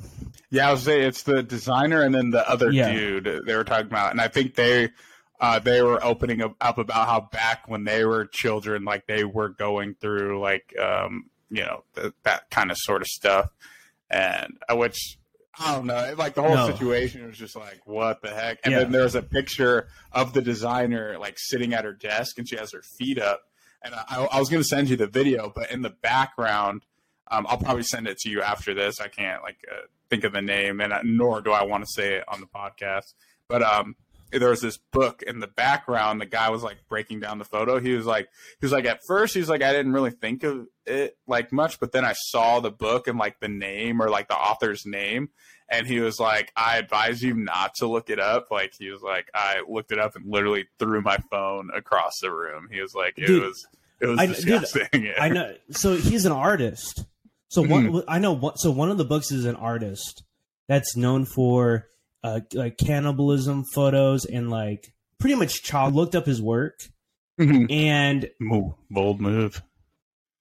[0.50, 2.92] Yeah, I was say it's the designer and then the other Yeah.
[2.94, 4.90] dude they were talking about, and I think they
[5.40, 9.50] uh, they were opening up, about how back when they were children, like they were
[9.50, 13.50] going through like um, you know th- that kind of sort of stuff,
[14.10, 15.18] and uh, which
[15.60, 16.68] I don't know, like the whole No.
[16.68, 18.60] situation was just like what the heck.
[18.64, 18.80] And Yeah.
[18.80, 22.72] then there's a picture of the designer like sitting at her desk, and she has
[22.72, 23.42] her feet up.
[23.82, 26.84] And I, I was going to send you the video, but in the background,
[27.32, 29.00] um, I'll probably send it to you after this.
[29.02, 31.92] I can't like uh, think of the name, and uh, nor do I want to
[31.92, 33.14] say it on the podcast.
[33.48, 33.96] But um,
[34.32, 36.20] there was this book in the background.
[36.22, 37.80] The guy was like breaking down the photo.
[37.80, 38.28] He was like,
[38.60, 41.52] he was like, at first, he was like, I didn't really think of it like
[41.52, 44.86] much, but then I saw the book and like the name or like the author's
[44.86, 45.30] name,
[45.70, 48.52] and he was like, I advise you not to look it up.
[48.52, 52.32] Like he was like, I looked it up and literally threw my phone across the
[52.32, 52.68] room.
[52.72, 53.68] He was like, it Dude, was.
[54.02, 55.12] It was I- dude, disgusting.
[55.20, 55.56] I know.
[55.72, 57.06] So he's an artist.
[57.56, 58.34] So one, I know.
[58.34, 60.24] One, so one of the books is an artist
[60.68, 61.88] that's known for
[62.24, 65.94] uh, like cannibalism photos and like pretty much child.
[65.96, 66.80] Looked up his work
[67.40, 67.72] Mhm.
[67.72, 69.62] and Move, bold move.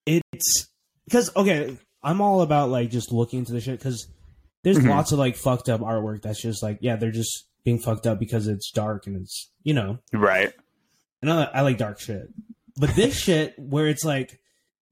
[0.07, 0.69] it's
[1.07, 4.07] because okay i'm all about like just looking into the shit because
[4.63, 4.91] there's Mhm.
[4.91, 8.19] lots of like fucked up artwork that's just like yeah they're just being fucked up
[8.21, 10.53] because it's dark and it's you know Right.
[11.23, 12.29] and i, I like dark shit
[12.77, 14.39] but this shit where it's like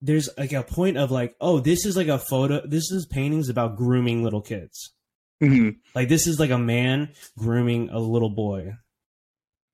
[0.05, 3.48] there's like a point of like oh this is like a photo this is paintings
[3.48, 4.92] about grooming little kids.
[5.40, 8.74] Hmm like this is like a man grooming a little boy.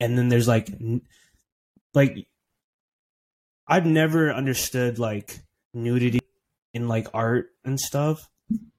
[0.01, 0.69] And then there's like
[1.95, 2.27] like
[3.67, 5.41] i've never understood like
[5.75, 6.21] nudity
[6.75, 8.21] in like art and stuff.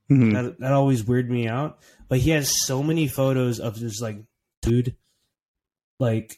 [0.08, 1.80] Hmm that that always weirded me out.
[2.08, 4.18] But he has so many photos of this like
[4.62, 4.96] dude
[6.00, 6.38] like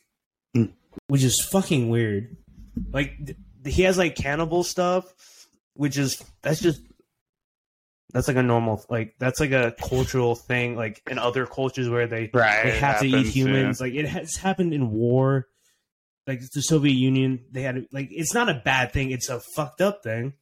[0.56, 0.74] Mm.
[1.08, 2.36] which is fucking weird.
[2.92, 5.06] Like he has like cannibal stuff
[5.74, 6.82] which is that's just
[8.14, 12.08] that's like a normal like that's like a cultural thing like in other cultures where
[12.08, 12.64] they Right.
[12.66, 13.80] they have to eat happens, humans.
[13.82, 15.48] Like it has happened in war.
[16.28, 19.12] Like the Soviet Union, they had like it's not a bad thing.
[19.12, 20.34] It's a fucked up thing.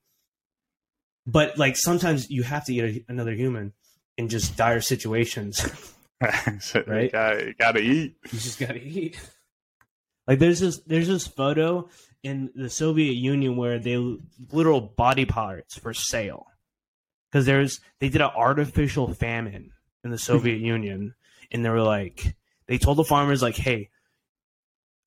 [1.28, 3.74] But like sometimes you have to eat a, another human
[4.18, 5.62] in just dire situations.
[6.22, 6.50] Yeah.
[6.60, 7.12] So you Right?
[7.12, 8.16] gotta, you gotta eat.
[8.32, 9.18] you just gotta eat.
[10.28, 11.88] Like there's this there's this photo
[12.24, 13.98] in the Soviet Union where they
[14.52, 16.48] literal body parts for sale
[17.32, 19.72] because there's they did an artificial famine
[20.04, 21.16] in the Soviet Union
[21.52, 22.36] and they were like
[22.68, 23.90] they told the farmers like hey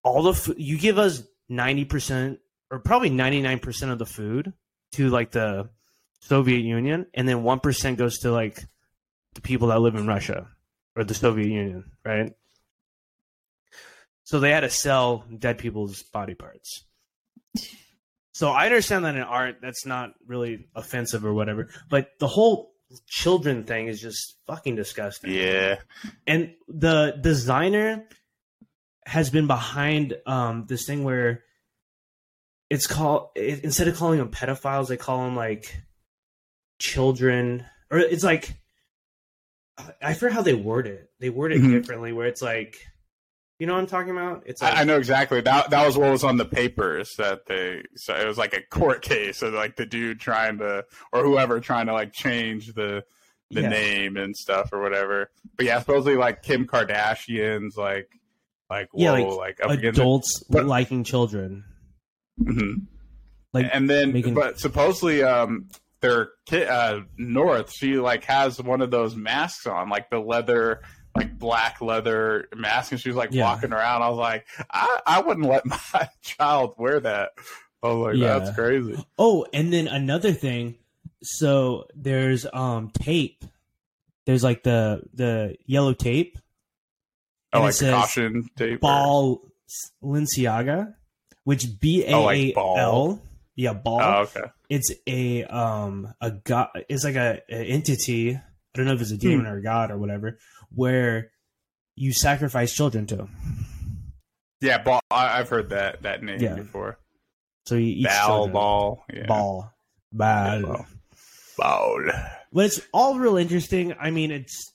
[0.03, 2.39] all the f- you give us 90%
[2.71, 4.53] or probably 99% of the food
[4.93, 5.69] to like the
[6.21, 8.65] Soviet Union and then 1% goes to like
[9.35, 10.49] the people that live in Russia
[10.97, 12.33] or the Soviet Union right
[14.25, 16.85] so they had to sell dead people's body parts.
[18.33, 22.73] So I understand that in art, that's not really offensive or whatever, but the whole
[23.07, 25.33] children thing is just fucking disgusting.
[25.33, 25.77] Yeah.
[26.27, 28.07] And the designer
[29.07, 31.43] has been behind um, this thing where
[32.71, 35.83] it's called it, instead of calling them pedophiles, they call them like
[36.79, 38.55] children, or it's like
[40.01, 41.11] I forget how they word it.
[41.19, 41.71] They word it Mhm.
[41.73, 42.77] differently, where it's like,
[43.63, 44.43] you know what I'm talking about?
[44.45, 45.41] It's like I, know exactly.
[45.41, 47.83] That that was what was on the papers that they.
[47.95, 51.61] So it was like a court case of like the dude trying to, or whoever
[51.61, 53.05] trying to like change the
[53.53, 53.69] the Yeah.
[53.69, 55.31] name and stuff or whatever.
[55.57, 58.09] But yeah, supposedly like Kim Kardashian's like
[58.69, 60.03] like whoa, like, like, up against it.
[60.03, 61.63] adults But- liking children.
[62.41, 62.87] Mhm.
[63.53, 65.69] Like and then making- but supposedly um
[66.01, 70.81] their kid uh north she like has one of those masks on like the leather
[71.15, 73.45] like black leather mask and she was like Yeah.
[73.45, 77.33] walking around i was like i i wouldn't let my child wear that
[77.83, 78.39] i was like Yeah.
[78.39, 80.77] that's crazy Oh, and then another thing.
[81.23, 83.45] So there's um tape.
[84.27, 86.39] There's like the the yellow tape.
[87.53, 89.41] oh like the caution tape Ball
[90.03, 90.95] Balenciaga,
[91.45, 92.55] which B A Oh, A?
[92.57, 93.23] L.
[93.55, 94.01] Yeah, ball.
[94.03, 94.51] Oh, okay.
[94.69, 96.69] it's a um a god.
[96.89, 98.35] It's like a, a entity.
[98.35, 98.41] I
[98.75, 100.39] don't know if it's a demon or a god or whatever,
[100.75, 101.31] where
[101.97, 103.29] you sacrifice children to.
[104.61, 105.01] Yeah, ball.
[105.11, 106.55] I, I've heard that that name Yeah.
[106.55, 106.99] before.
[107.67, 109.27] So you eat Ball, ball, yeah.
[109.27, 109.73] ball,
[110.13, 110.61] ball.
[110.63, 110.87] ball.
[111.59, 111.99] Ball.
[112.53, 113.95] But it's all real interesting.
[114.01, 114.73] I mean, it's.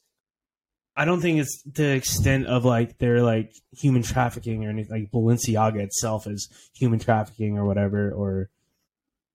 [0.95, 4.91] I don't think it's the extent of like they're like human trafficking or anything.
[5.01, 8.49] Like Balenciaga itself is human trafficking or whatever, or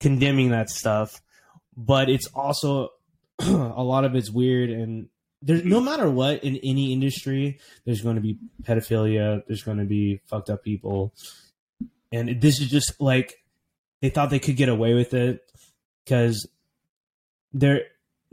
[0.01, 1.21] condemning that stuff.
[1.77, 2.89] But it's also
[3.39, 3.45] a
[3.83, 5.09] lot of it's weird and
[5.43, 5.85] there's no hmm.
[5.85, 9.43] matter what in any industry, there's going to be pedophilia.
[9.47, 11.13] There's going to be fucked up people,
[12.11, 13.43] and this is just like
[14.01, 15.41] they thought they could get away with it
[16.05, 16.49] because
[17.53, 17.83] there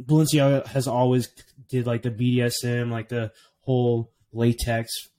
[0.01, 1.29] Balenciaga has always
[1.67, 3.31] did like the BDSM, like the
[3.61, 5.09] whole latex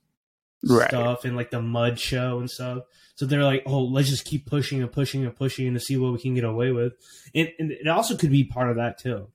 [0.63, 0.89] Right.
[0.89, 2.85] stuff and like the mud show and stuff.
[3.15, 6.13] So they're like, oh, let's just keep pushing and pushing and pushing to see what
[6.13, 6.95] we can get away with.
[7.35, 9.29] And, and it also could be part of that too,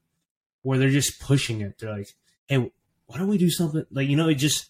[0.61, 1.79] where they're just pushing it.
[1.79, 2.09] They're like,
[2.47, 2.57] hey,
[3.07, 4.27] why don't we do something like you know?
[4.29, 4.69] It just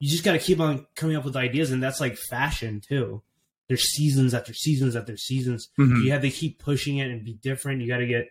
[0.00, 3.22] you just got to keep on coming up with ideas, and that's like fashion too.
[3.68, 5.68] There's seasons after seasons after seasons.
[5.78, 6.02] Mhm.
[6.04, 7.82] You have to keep pushing it and be different.
[7.82, 8.28] You got to get,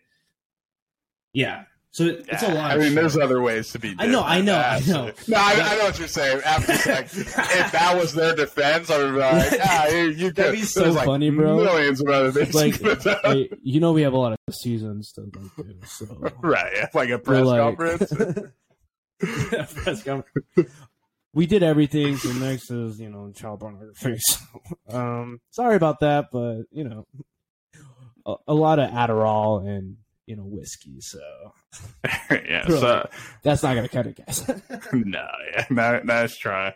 [1.33, 1.63] yeah.
[1.91, 2.71] So it- it's a lot.
[2.71, 2.95] I of mean, shit.
[2.95, 3.95] there's other ways to be.
[3.97, 4.45] I know, I different,
[4.87, 5.11] know, I know.
[5.27, 6.41] No, I, I know what you're saying.
[6.45, 10.53] I'm like, if that was their defense, I would be like, ah, you, you That'd
[10.53, 11.55] be so There's, like, funny, bro.
[11.57, 12.53] Millions of other things.
[12.53, 13.35] like, you could have done.
[13.35, 15.75] hey, you know, we have a lot of seasons to like do.
[15.87, 16.05] So
[16.41, 18.13] right, yeah, like a press like- conference.
[19.21, 20.71] Yeah, press conference.
[21.33, 22.17] We did everything.
[22.17, 24.17] So next is you know child pornography.
[24.89, 27.05] So, um, sorry about that, but you know,
[28.25, 30.99] a, a lot of Adderall and you know whiskey.
[31.01, 31.19] So
[32.31, 33.09] yeah, so
[33.43, 34.47] that's not gonna cut it, guys.
[34.93, 36.75] no, yeah, no, nice try.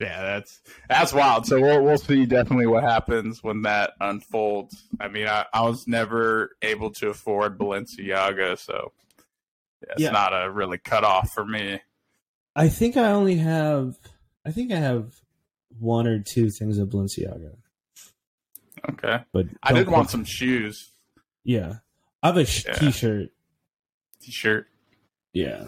[0.00, 1.46] Yeah, that's that's wild.
[1.46, 4.84] So we'll we'll see definitely what happens when that unfolds.
[5.00, 8.92] I mean, I, I was never able to afford Balenciaga, so
[9.82, 10.10] it's Yeah.
[10.10, 11.80] not a really cut off for me.
[12.54, 13.96] I think I only have.
[14.44, 15.14] I think I have
[15.78, 17.56] one or two things of Balenciaga,
[18.90, 20.92] Okay, but I did want some shoes,
[21.44, 21.74] Yeah,
[22.22, 22.74] I have a sh- Yeah.
[22.74, 23.28] t-shirt.
[24.20, 24.68] t-shirt.
[25.32, 25.66] Yeah,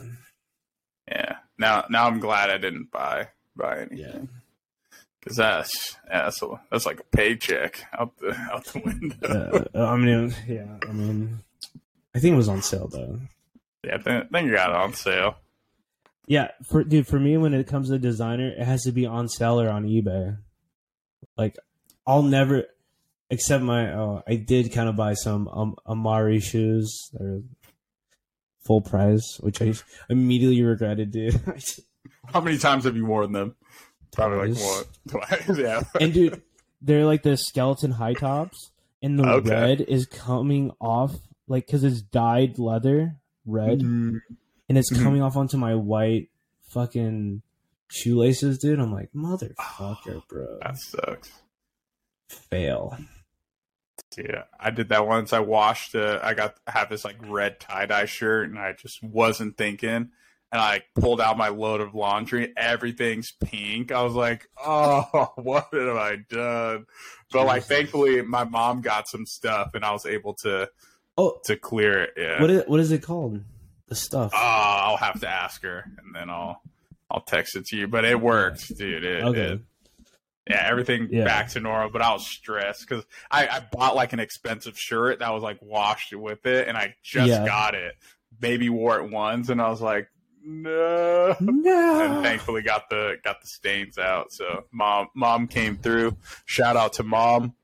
[1.10, 1.36] Yeah.
[1.58, 3.98] Now now I'm glad I didn't buy buy anything.
[3.98, 4.18] yeah.
[5.20, 9.66] because that's yeah, that's a, that's like a paycheck out the out the window.
[9.74, 10.78] uh, I mean, yeah.
[10.88, 11.40] I mean,
[12.14, 13.20] I think it was on sale though.
[13.88, 15.36] Yeah, think, you got it on sale.
[16.26, 19.28] Yeah, for dude, for me, when it comes to designer, it has to be on
[19.28, 20.36] sale or on eBay.
[21.38, 21.56] Like,
[22.06, 22.64] I'll never,
[23.30, 23.92] except my.
[23.94, 27.10] Oh, I did kind of buy some um, Amiri shoes.
[27.14, 27.40] They're
[28.66, 29.72] full price, which I
[30.10, 31.40] immediately regretted, dude.
[32.26, 33.54] How many times have you worn them?
[34.12, 34.86] Probably like Twice.
[35.08, 35.46] what?
[35.46, 35.58] Twice.
[35.58, 35.82] yeah.
[35.98, 36.42] and dude,
[36.82, 38.70] they're like the skeleton high tops,
[39.02, 39.50] and the Okay.
[39.50, 41.14] red is coming off,
[41.46, 43.16] like, because it's dyed leather
[43.48, 43.80] red.
[43.80, 44.20] Mm,
[44.68, 45.02] and it's Mhm.
[45.02, 46.28] coming off onto my white
[46.70, 47.42] fucking
[47.90, 48.78] shoelaces, dude.
[48.78, 50.58] I'm like, motherfucker, bro.
[50.62, 51.32] that sucks.
[52.28, 52.96] Fail.
[54.16, 55.32] Yeah, I did that once.
[55.32, 55.94] I washed.
[55.94, 59.56] Uh, I got I have this like red tie dye shirt, and I just wasn't
[59.56, 60.10] thinking.
[60.50, 62.52] And I pulled out my load of laundry.
[62.56, 63.92] Everything's pink.
[63.92, 66.86] I was like, "Oh, what have I done?"
[67.32, 70.68] But like, thankfully, my mom got some stuff, and I was able to
[71.18, 72.10] Oh, to clear it.
[72.16, 72.40] Yeah.
[72.40, 73.42] what is what is it called?
[73.88, 74.32] The stuff.
[74.32, 76.62] Uh, I'll have to ask her, and then I'll
[77.10, 77.88] I'll text it to you.
[77.88, 79.04] But it worked, dude.
[79.04, 79.40] It, okay.
[79.54, 79.60] it-
[80.48, 81.24] yeah, everything Yeah.
[81.24, 81.90] back to normal.
[81.90, 85.58] But I was stressed because I, I bought like an expensive shirt that was like
[85.60, 87.44] washed with it, and I just Yeah.
[87.44, 87.92] got it.
[88.40, 90.08] Maybe wore it once, and I was like,
[90.42, 91.36] no.
[91.40, 92.00] no.
[92.00, 94.32] And thankfully got the got the stains out.
[94.32, 96.16] So mom mom came through.
[96.46, 97.54] Shout out to mom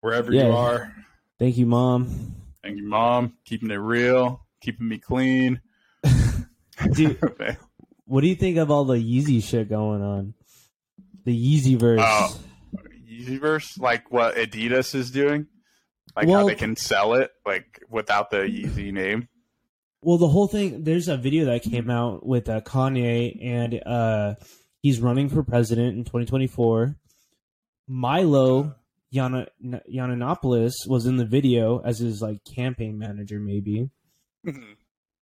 [0.00, 0.46] wherever Yeah.
[0.46, 0.94] you are.
[1.38, 2.36] Thank you, mom.
[2.62, 3.34] Thank you, mom.
[3.44, 5.60] Keeping it real, keeping me clean.
[6.92, 7.18] Dude,
[8.04, 10.34] what do you think of all the Yeezy shit going on?
[11.24, 12.00] The Yeezy verse.
[12.02, 12.38] Oh.
[13.12, 15.46] Yeezyverse, like what Adidas is doing,
[16.16, 19.28] like how they can sell it like without the Yeezy name.
[20.00, 20.82] Well, the whole thing.
[20.82, 24.34] There's a video that came out with uh, Kanye, and uh,
[24.80, 26.96] he's running for president in 2024.
[27.86, 28.74] Milo
[29.14, 33.90] Yana, Yiannopoulos was in the video as his like campaign manager, maybe.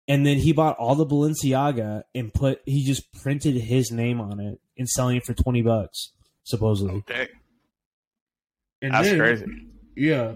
[0.06, 4.38] And then he bought all the Balenciaga and put he just printed his name on
[4.40, 6.12] it and selling it for twenty bucks,
[6.44, 6.96] supposedly.
[6.96, 7.28] okay,
[8.82, 9.46] And that's then- crazy.
[9.96, 10.34] Yeah.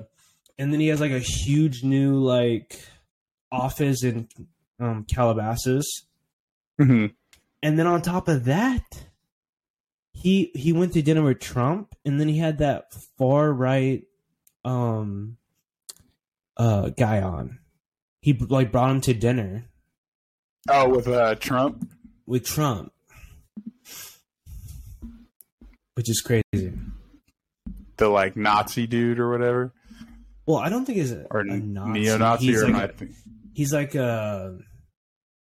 [0.59, 2.80] And then he has like a huge new like
[3.53, 4.28] office in
[4.80, 5.86] um Calabasas.
[6.80, 7.12] Mhm.
[7.62, 8.84] And then on top of that,
[10.23, 14.03] he he went to dinner with Trump, and then he had that far right
[14.64, 15.37] um
[16.57, 17.59] uh guy on.
[18.21, 19.66] He like brought him to dinner
[20.69, 21.89] Oh, with uh, Trump.
[22.27, 22.93] with Trump,
[25.95, 26.73] which is crazy.
[27.97, 29.73] the like Nazi dude or whatever,
[30.47, 32.01] Well, I don't think he's a, or a Nazi.
[32.01, 33.12] neo-Nazi, He's or like, think-
[33.55, 34.59] he's like a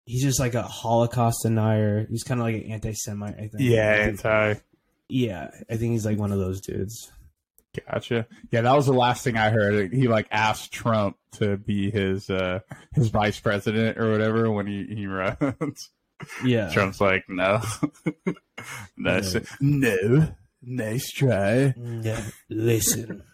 [0.05, 2.07] he's just like a Holocaust denier.
[2.11, 3.35] He's kind of like an anti-Semite.
[3.35, 3.53] I think.
[3.59, 4.61] yeah, I think- anti.
[5.09, 5.51] yeah.
[5.71, 7.11] I think he's like one of those dudes.
[7.91, 8.27] Gotcha.
[8.53, 9.93] Yeah, that was the last thing I heard.
[9.93, 12.61] He like asked Trump to be his uh
[12.95, 15.91] his vice president or whatever when he he runs.
[16.45, 16.71] Yeah.
[16.73, 17.61] Trump's like, no,
[18.97, 19.21] Yeah.
[19.61, 20.29] no,
[20.63, 21.75] nice try.
[21.77, 23.25] Yeah, listen,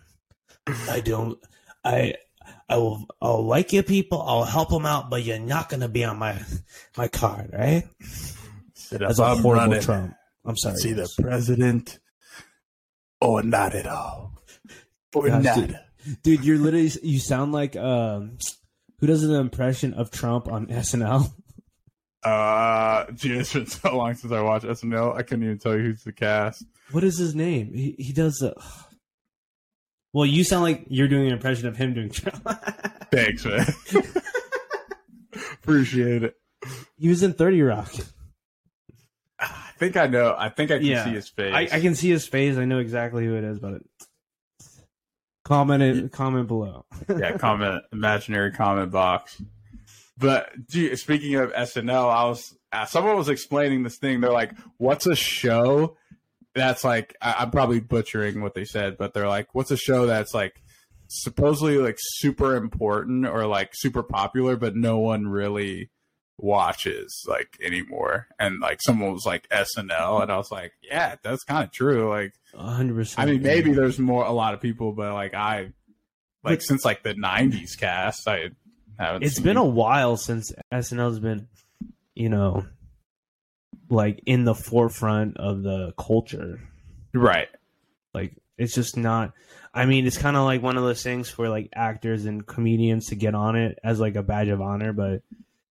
[0.89, 1.39] I don't.
[1.85, 2.15] I
[2.71, 3.05] I will.
[3.21, 4.23] I'll like your people.
[4.23, 6.41] I'll help them out, but you're not gonna be on my
[6.97, 7.85] my card, right?
[7.99, 10.15] That's if a I'm horrible running, Trump.
[10.45, 10.77] I'm sorry.
[10.77, 11.99] See the president
[13.21, 14.41] or not at all,
[15.15, 15.57] or Gosh, not.
[15.57, 15.79] dude.
[16.23, 16.45] dude.
[16.45, 16.91] You're literally.
[17.03, 18.39] You sound like um.
[19.01, 21.33] Who does an impression of Trump on SNL?
[22.23, 25.17] Uh, gee, it's been so long since I watched SNL.
[25.17, 26.65] I couldn't even tell you who's the cast.
[26.93, 27.73] What is his name?
[27.75, 28.55] He he does the.
[30.13, 32.43] Well, you sound like you're doing an impression of him doing Trump.
[33.13, 33.67] Thanks, man.
[35.63, 36.35] Appreciate it.
[36.99, 37.93] he was in Thirty Rock.
[39.39, 40.35] I think I know.
[40.37, 41.05] I think I can Yeah.
[41.05, 41.55] see his face.
[41.55, 42.57] I, I can see his face.
[42.57, 43.81] I know exactly who it is, but
[45.45, 46.85] comment it, comment below.
[47.09, 49.41] yeah, comment imaginary comment box.
[50.19, 54.21] But gee, speaking of SNL, I was uh, someone was explaining this thing.
[54.21, 55.97] They're like, "What's a show
[56.55, 60.07] that's like?" I, I'm probably butchering what they said, but they're like, "What's a show
[60.07, 60.63] that's like
[61.09, 65.91] supposedly like super important or like super popular, but no one really
[66.39, 71.45] watches like anymore?" And like someone was like SNL, and I was like, "Yeah, that's
[71.45, 73.29] kind of true." Like, hundred percent.
[73.29, 75.73] I mean, maybe there's more a lot of people, but like I,
[76.43, 78.51] like But- since like the '90s cast, I
[78.99, 79.23] haven't.
[79.25, 81.49] it's been a while since SNL's been,
[82.15, 82.67] you know,
[83.91, 86.61] like in the forefront of the culture.
[87.13, 87.49] right.
[88.15, 89.33] Like it's just not.
[89.75, 93.07] I mean, it's kind of like one of those things for like actors and comedians
[93.09, 95.23] to get on it as like a badge of honor, but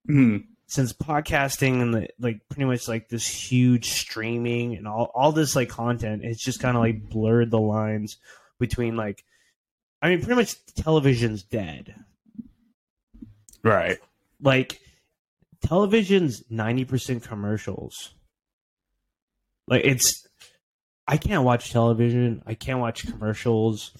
[0.09, 0.45] Mhm.
[0.67, 5.55] since podcasting and the, like pretty much like this huge streaming and all all this
[5.55, 8.17] like content, it's just kind of like blurred the lines
[8.59, 9.23] between like,
[10.01, 11.93] I mean, pretty much television's dead.
[13.63, 13.97] Right.
[14.41, 14.79] Like,
[15.61, 18.13] television's ninety percent commercials.
[19.67, 20.27] Like it's,
[21.07, 22.41] I can't watch television.
[22.45, 23.91] I can't watch commercials.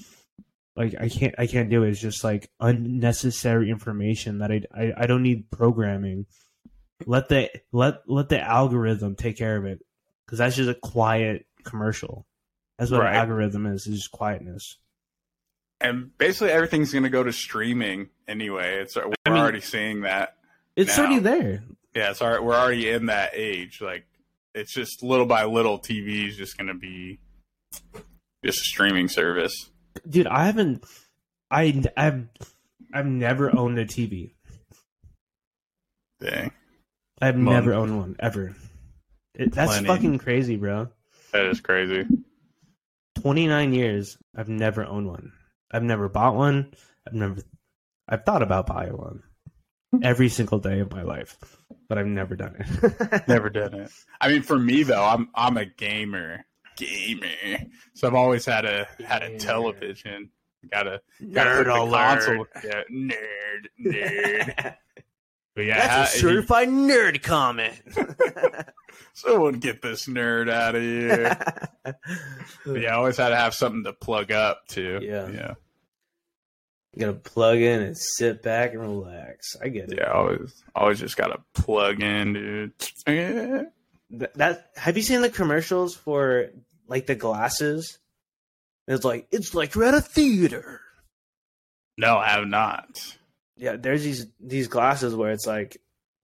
[0.76, 1.90] Like I can't, I can't do it.
[1.90, 6.26] It's just like unnecessary information that I, I, I don't need programming.
[7.06, 9.80] Let the let let the algorithm take care of it
[10.26, 12.26] because that's just a quiet commercial.
[12.78, 13.16] That's what Right.
[13.16, 13.88] algorithm is.
[13.88, 14.78] Is just quietness.
[15.82, 18.80] And basically everything's going to go to streaming anyway.
[18.82, 20.36] It's we're I mean- already seeing that.
[20.76, 21.06] It's Now.
[21.06, 21.64] already there.
[21.96, 23.82] Yeah, it's already, we're already in that age.
[23.82, 24.06] Like
[24.56, 27.20] it's just little by little, TV is just going to be
[28.46, 29.54] just a streaming service.
[30.10, 30.86] dude i haven't
[31.52, 32.26] i i've
[32.94, 34.32] i've never owned a tv
[36.22, 36.52] Dang,
[37.22, 38.56] i've Mon- never owned one ever
[39.36, 39.88] it, that's Plenty.
[39.88, 40.88] fucking crazy bro
[41.34, 42.06] that is crazy.
[43.22, 45.34] 29 years i've never owned one
[45.72, 46.72] i've never bought one
[47.06, 47.36] i've never
[48.08, 49.22] i've thought about buying one
[50.04, 51.38] every single day of my life
[51.88, 53.92] but i've never done it Never did it.
[54.22, 56.46] I mean, for me though, I'm I'm a gamer,
[56.78, 57.60] gamer.
[57.96, 60.30] So I've always had a had a television.
[60.72, 62.22] Got a Nerd alert.
[62.22, 62.46] console.
[62.64, 64.76] Yeah, nerd, nerd.
[65.56, 67.82] But yeah, That's a ha- certified nerd comment.
[69.14, 71.38] someone get this nerd out of here.
[72.66, 75.00] Yeah, I always had to have something to plug up to.
[75.02, 75.28] Yeah.
[75.30, 75.54] yeah,
[76.94, 79.56] You gotta plug in and sit back and relax.
[79.62, 80.00] I get it.
[80.00, 80.12] yeah.
[80.12, 82.72] Always, always just gotta plug in, dude.
[83.08, 83.64] Yeah.
[84.36, 86.48] That have you seen the commercials for
[86.88, 88.00] like the glasses?
[88.88, 90.82] It's like it's like you're at a theater.
[91.98, 92.98] No, I have not.
[93.56, 95.78] Yeah, there's these these glasses where it's like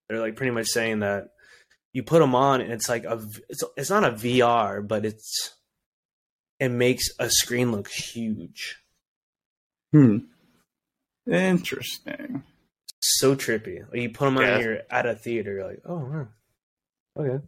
[0.09, 1.27] they're like pretty much saying that
[1.93, 5.05] you put them on and it's like a v- it's it's not a VR, but
[5.05, 5.53] it's
[6.59, 8.77] it makes a screen look huge.
[9.91, 10.17] Hmm.
[11.29, 12.43] Interesting.
[12.99, 13.81] So trippy.
[13.91, 14.53] Like you put them on, Yeah.
[14.55, 15.53] and you're at a theater.
[15.53, 16.27] You're like, oh, wow.
[17.17, 17.43] okay.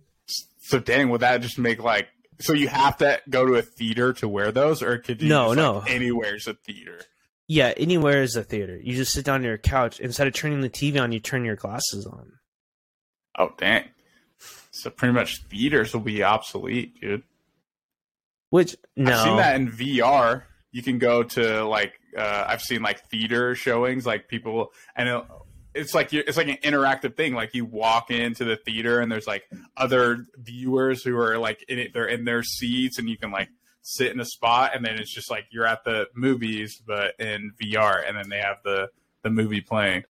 [0.59, 2.07] So, dang, would that just make like
[2.39, 5.47] so you have to go to a theater to wear those, or could you No,
[5.47, 5.77] just, no.
[5.79, 7.01] like, anywhere's a theater?
[7.47, 8.77] Yeah, anywhere is a theater.
[8.77, 9.99] You just sit down on your couch.
[9.99, 12.33] Instead of turning the TV on, you turn your glasses on.
[13.39, 13.85] Oh, dang.
[14.71, 17.23] So pretty much theaters will be obsolete, dude.
[18.49, 20.43] Which no, I've seen that in VR.
[20.71, 25.23] You can go to like uh, I've seen like theater showings, like people, and it,
[25.73, 27.33] it's like you it's like an interactive thing.
[27.33, 29.43] Like you walk into the theater and there's like
[29.75, 33.49] other viewers who are like in it, they're in their seats, and you can like
[33.81, 37.51] sit in a spot, and then it's just like you're at the movies but in
[37.61, 38.89] VR, and then they have the
[39.23, 40.03] the movie playing.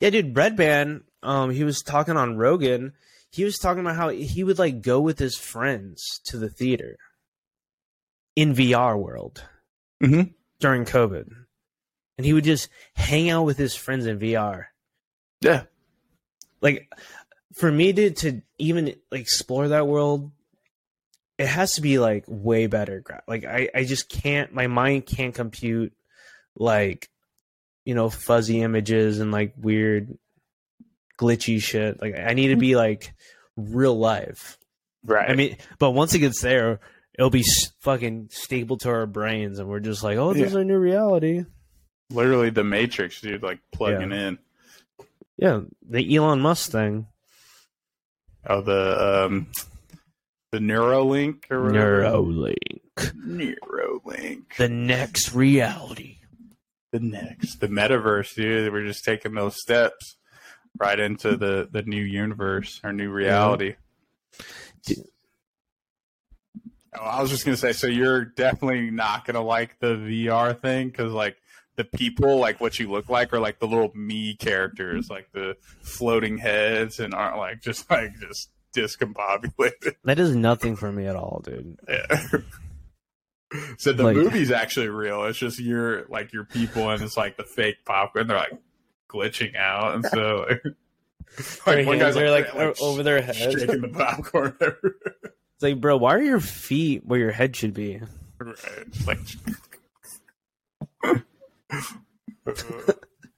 [0.00, 2.92] Yeah, dude, Redban, um, he was talking on Rogan.
[3.30, 6.98] He was talking about how he would like go with his friends to the theater
[8.36, 9.44] in VR world
[10.02, 10.34] Mm Mhm.
[10.62, 11.30] During COVID,
[12.16, 14.66] and he would just hang out with his friends in VR.
[15.42, 15.64] Yeah,
[16.62, 16.88] Like,
[17.52, 20.30] for me to to even explore that world,
[21.36, 23.02] it has to be like way better.
[23.28, 24.54] Like, I I just can't.
[24.54, 25.92] My mind can't compute
[26.56, 27.10] like
[27.84, 30.16] you know fuzzy images and like weird
[31.18, 32.00] glitchy shit.
[32.00, 33.12] Like, I need to be like
[33.56, 34.58] real life.
[35.04, 35.28] right.
[35.28, 36.80] I mean, but once it gets there,
[37.18, 37.44] it'll be
[37.80, 41.44] fucking stapled to our brains, and we're just like, oh, this is our new reality.
[42.10, 43.42] literally the Matrix, dude.
[43.42, 44.38] Like plugging in.
[45.36, 47.06] Yeah, the Elon Musk thing.
[48.46, 49.48] Oh, the um,
[50.50, 52.02] the Neuralink or whatever.
[52.02, 52.56] Neuralink.
[52.96, 54.56] Neuralink.
[54.58, 56.18] The next reality.
[56.92, 60.16] the next the metaverse dude we're just taking those steps
[60.78, 63.76] right into the the new universe our new reality
[64.84, 65.06] Dude.
[66.98, 70.88] Oh, i was just gonna say so you're definitely not gonna like the vr thing
[70.88, 71.36] because like
[71.76, 75.56] the people like what you look like are like the little me characters like the
[75.82, 81.14] floating heads and aren't like just like just discombobulated That is nothing for me at
[81.16, 81.78] all, dude.
[81.88, 82.38] yeah.
[83.78, 87.36] so the Like- movie's actually real it's just your like your people and it's like
[87.36, 88.58] the fake popcorn they're like
[89.10, 90.62] glitching out and so like,
[91.66, 93.36] Their one hands guy's are like, like over their head.
[93.36, 95.34] shaking the popcorn everywhere.
[95.62, 98.00] It's like, bro, why are your feet where your head should be?
[98.40, 98.56] Right.
[99.06, 99.20] Like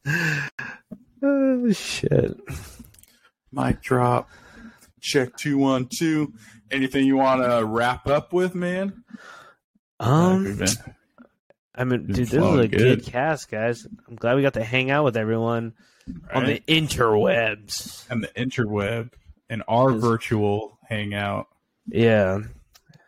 [1.23, 2.41] Oh shit.
[3.53, 4.31] mic drop.
[5.03, 6.33] Check two one two.
[6.71, 9.05] Anything you want to wrap up with, man?
[10.01, 10.63] Um,
[11.75, 12.71] I mean, dude, this is a good.
[12.71, 13.05] good.
[13.05, 13.87] cast, guys.
[14.09, 15.75] I'm glad we got to hang out with everyone
[16.33, 18.09] on the interwebs.
[18.09, 19.11] and the interweb
[19.51, 21.49] and our virtual hangout.
[21.87, 22.41] Yeah,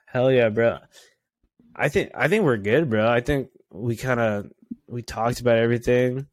[0.07, 0.79] hell yeah, bro.
[1.75, 3.09] I think I think we're good, bro.
[3.09, 4.47] I think we kind of
[4.89, 6.27] we talked about everything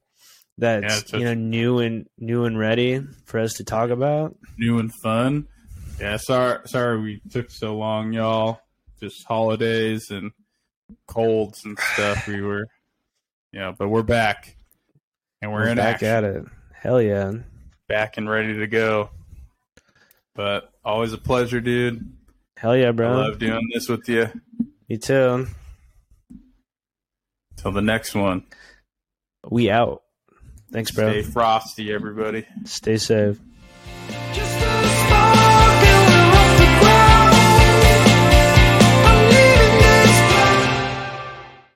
[0.57, 4.35] that's Yeah, you know new and new and ready for us to talk about.
[4.57, 5.47] new and fun.
[5.99, 8.59] Yeah, sorry, sorry we took so long, y'all.
[8.99, 10.31] Just holidays and
[11.07, 12.27] colds and stuff.
[12.27, 12.67] We were,
[13.51, 14.55] yeah, but we're back,
[15.41, 16.45] and we're, in back action, at it.
[16.73, 17.31] Hell yeah.
[17.87, 19.09] back and ready to go.
[20.35, 22.11] But always a pleasure, dude.
[22.63, 23.11] Hell yeah, bro.
[23.11, 24.29] I love doing this with you.
[24.87, 25.47] Me too.
[27.57, 28.45] Till the next one.
[29.45, 30.03] We out.
[30.71, 31.09] Thanks, bro.
[31.09, 32.45] Stay frosty, everybody.
[32.63, 33.37] Stay safe.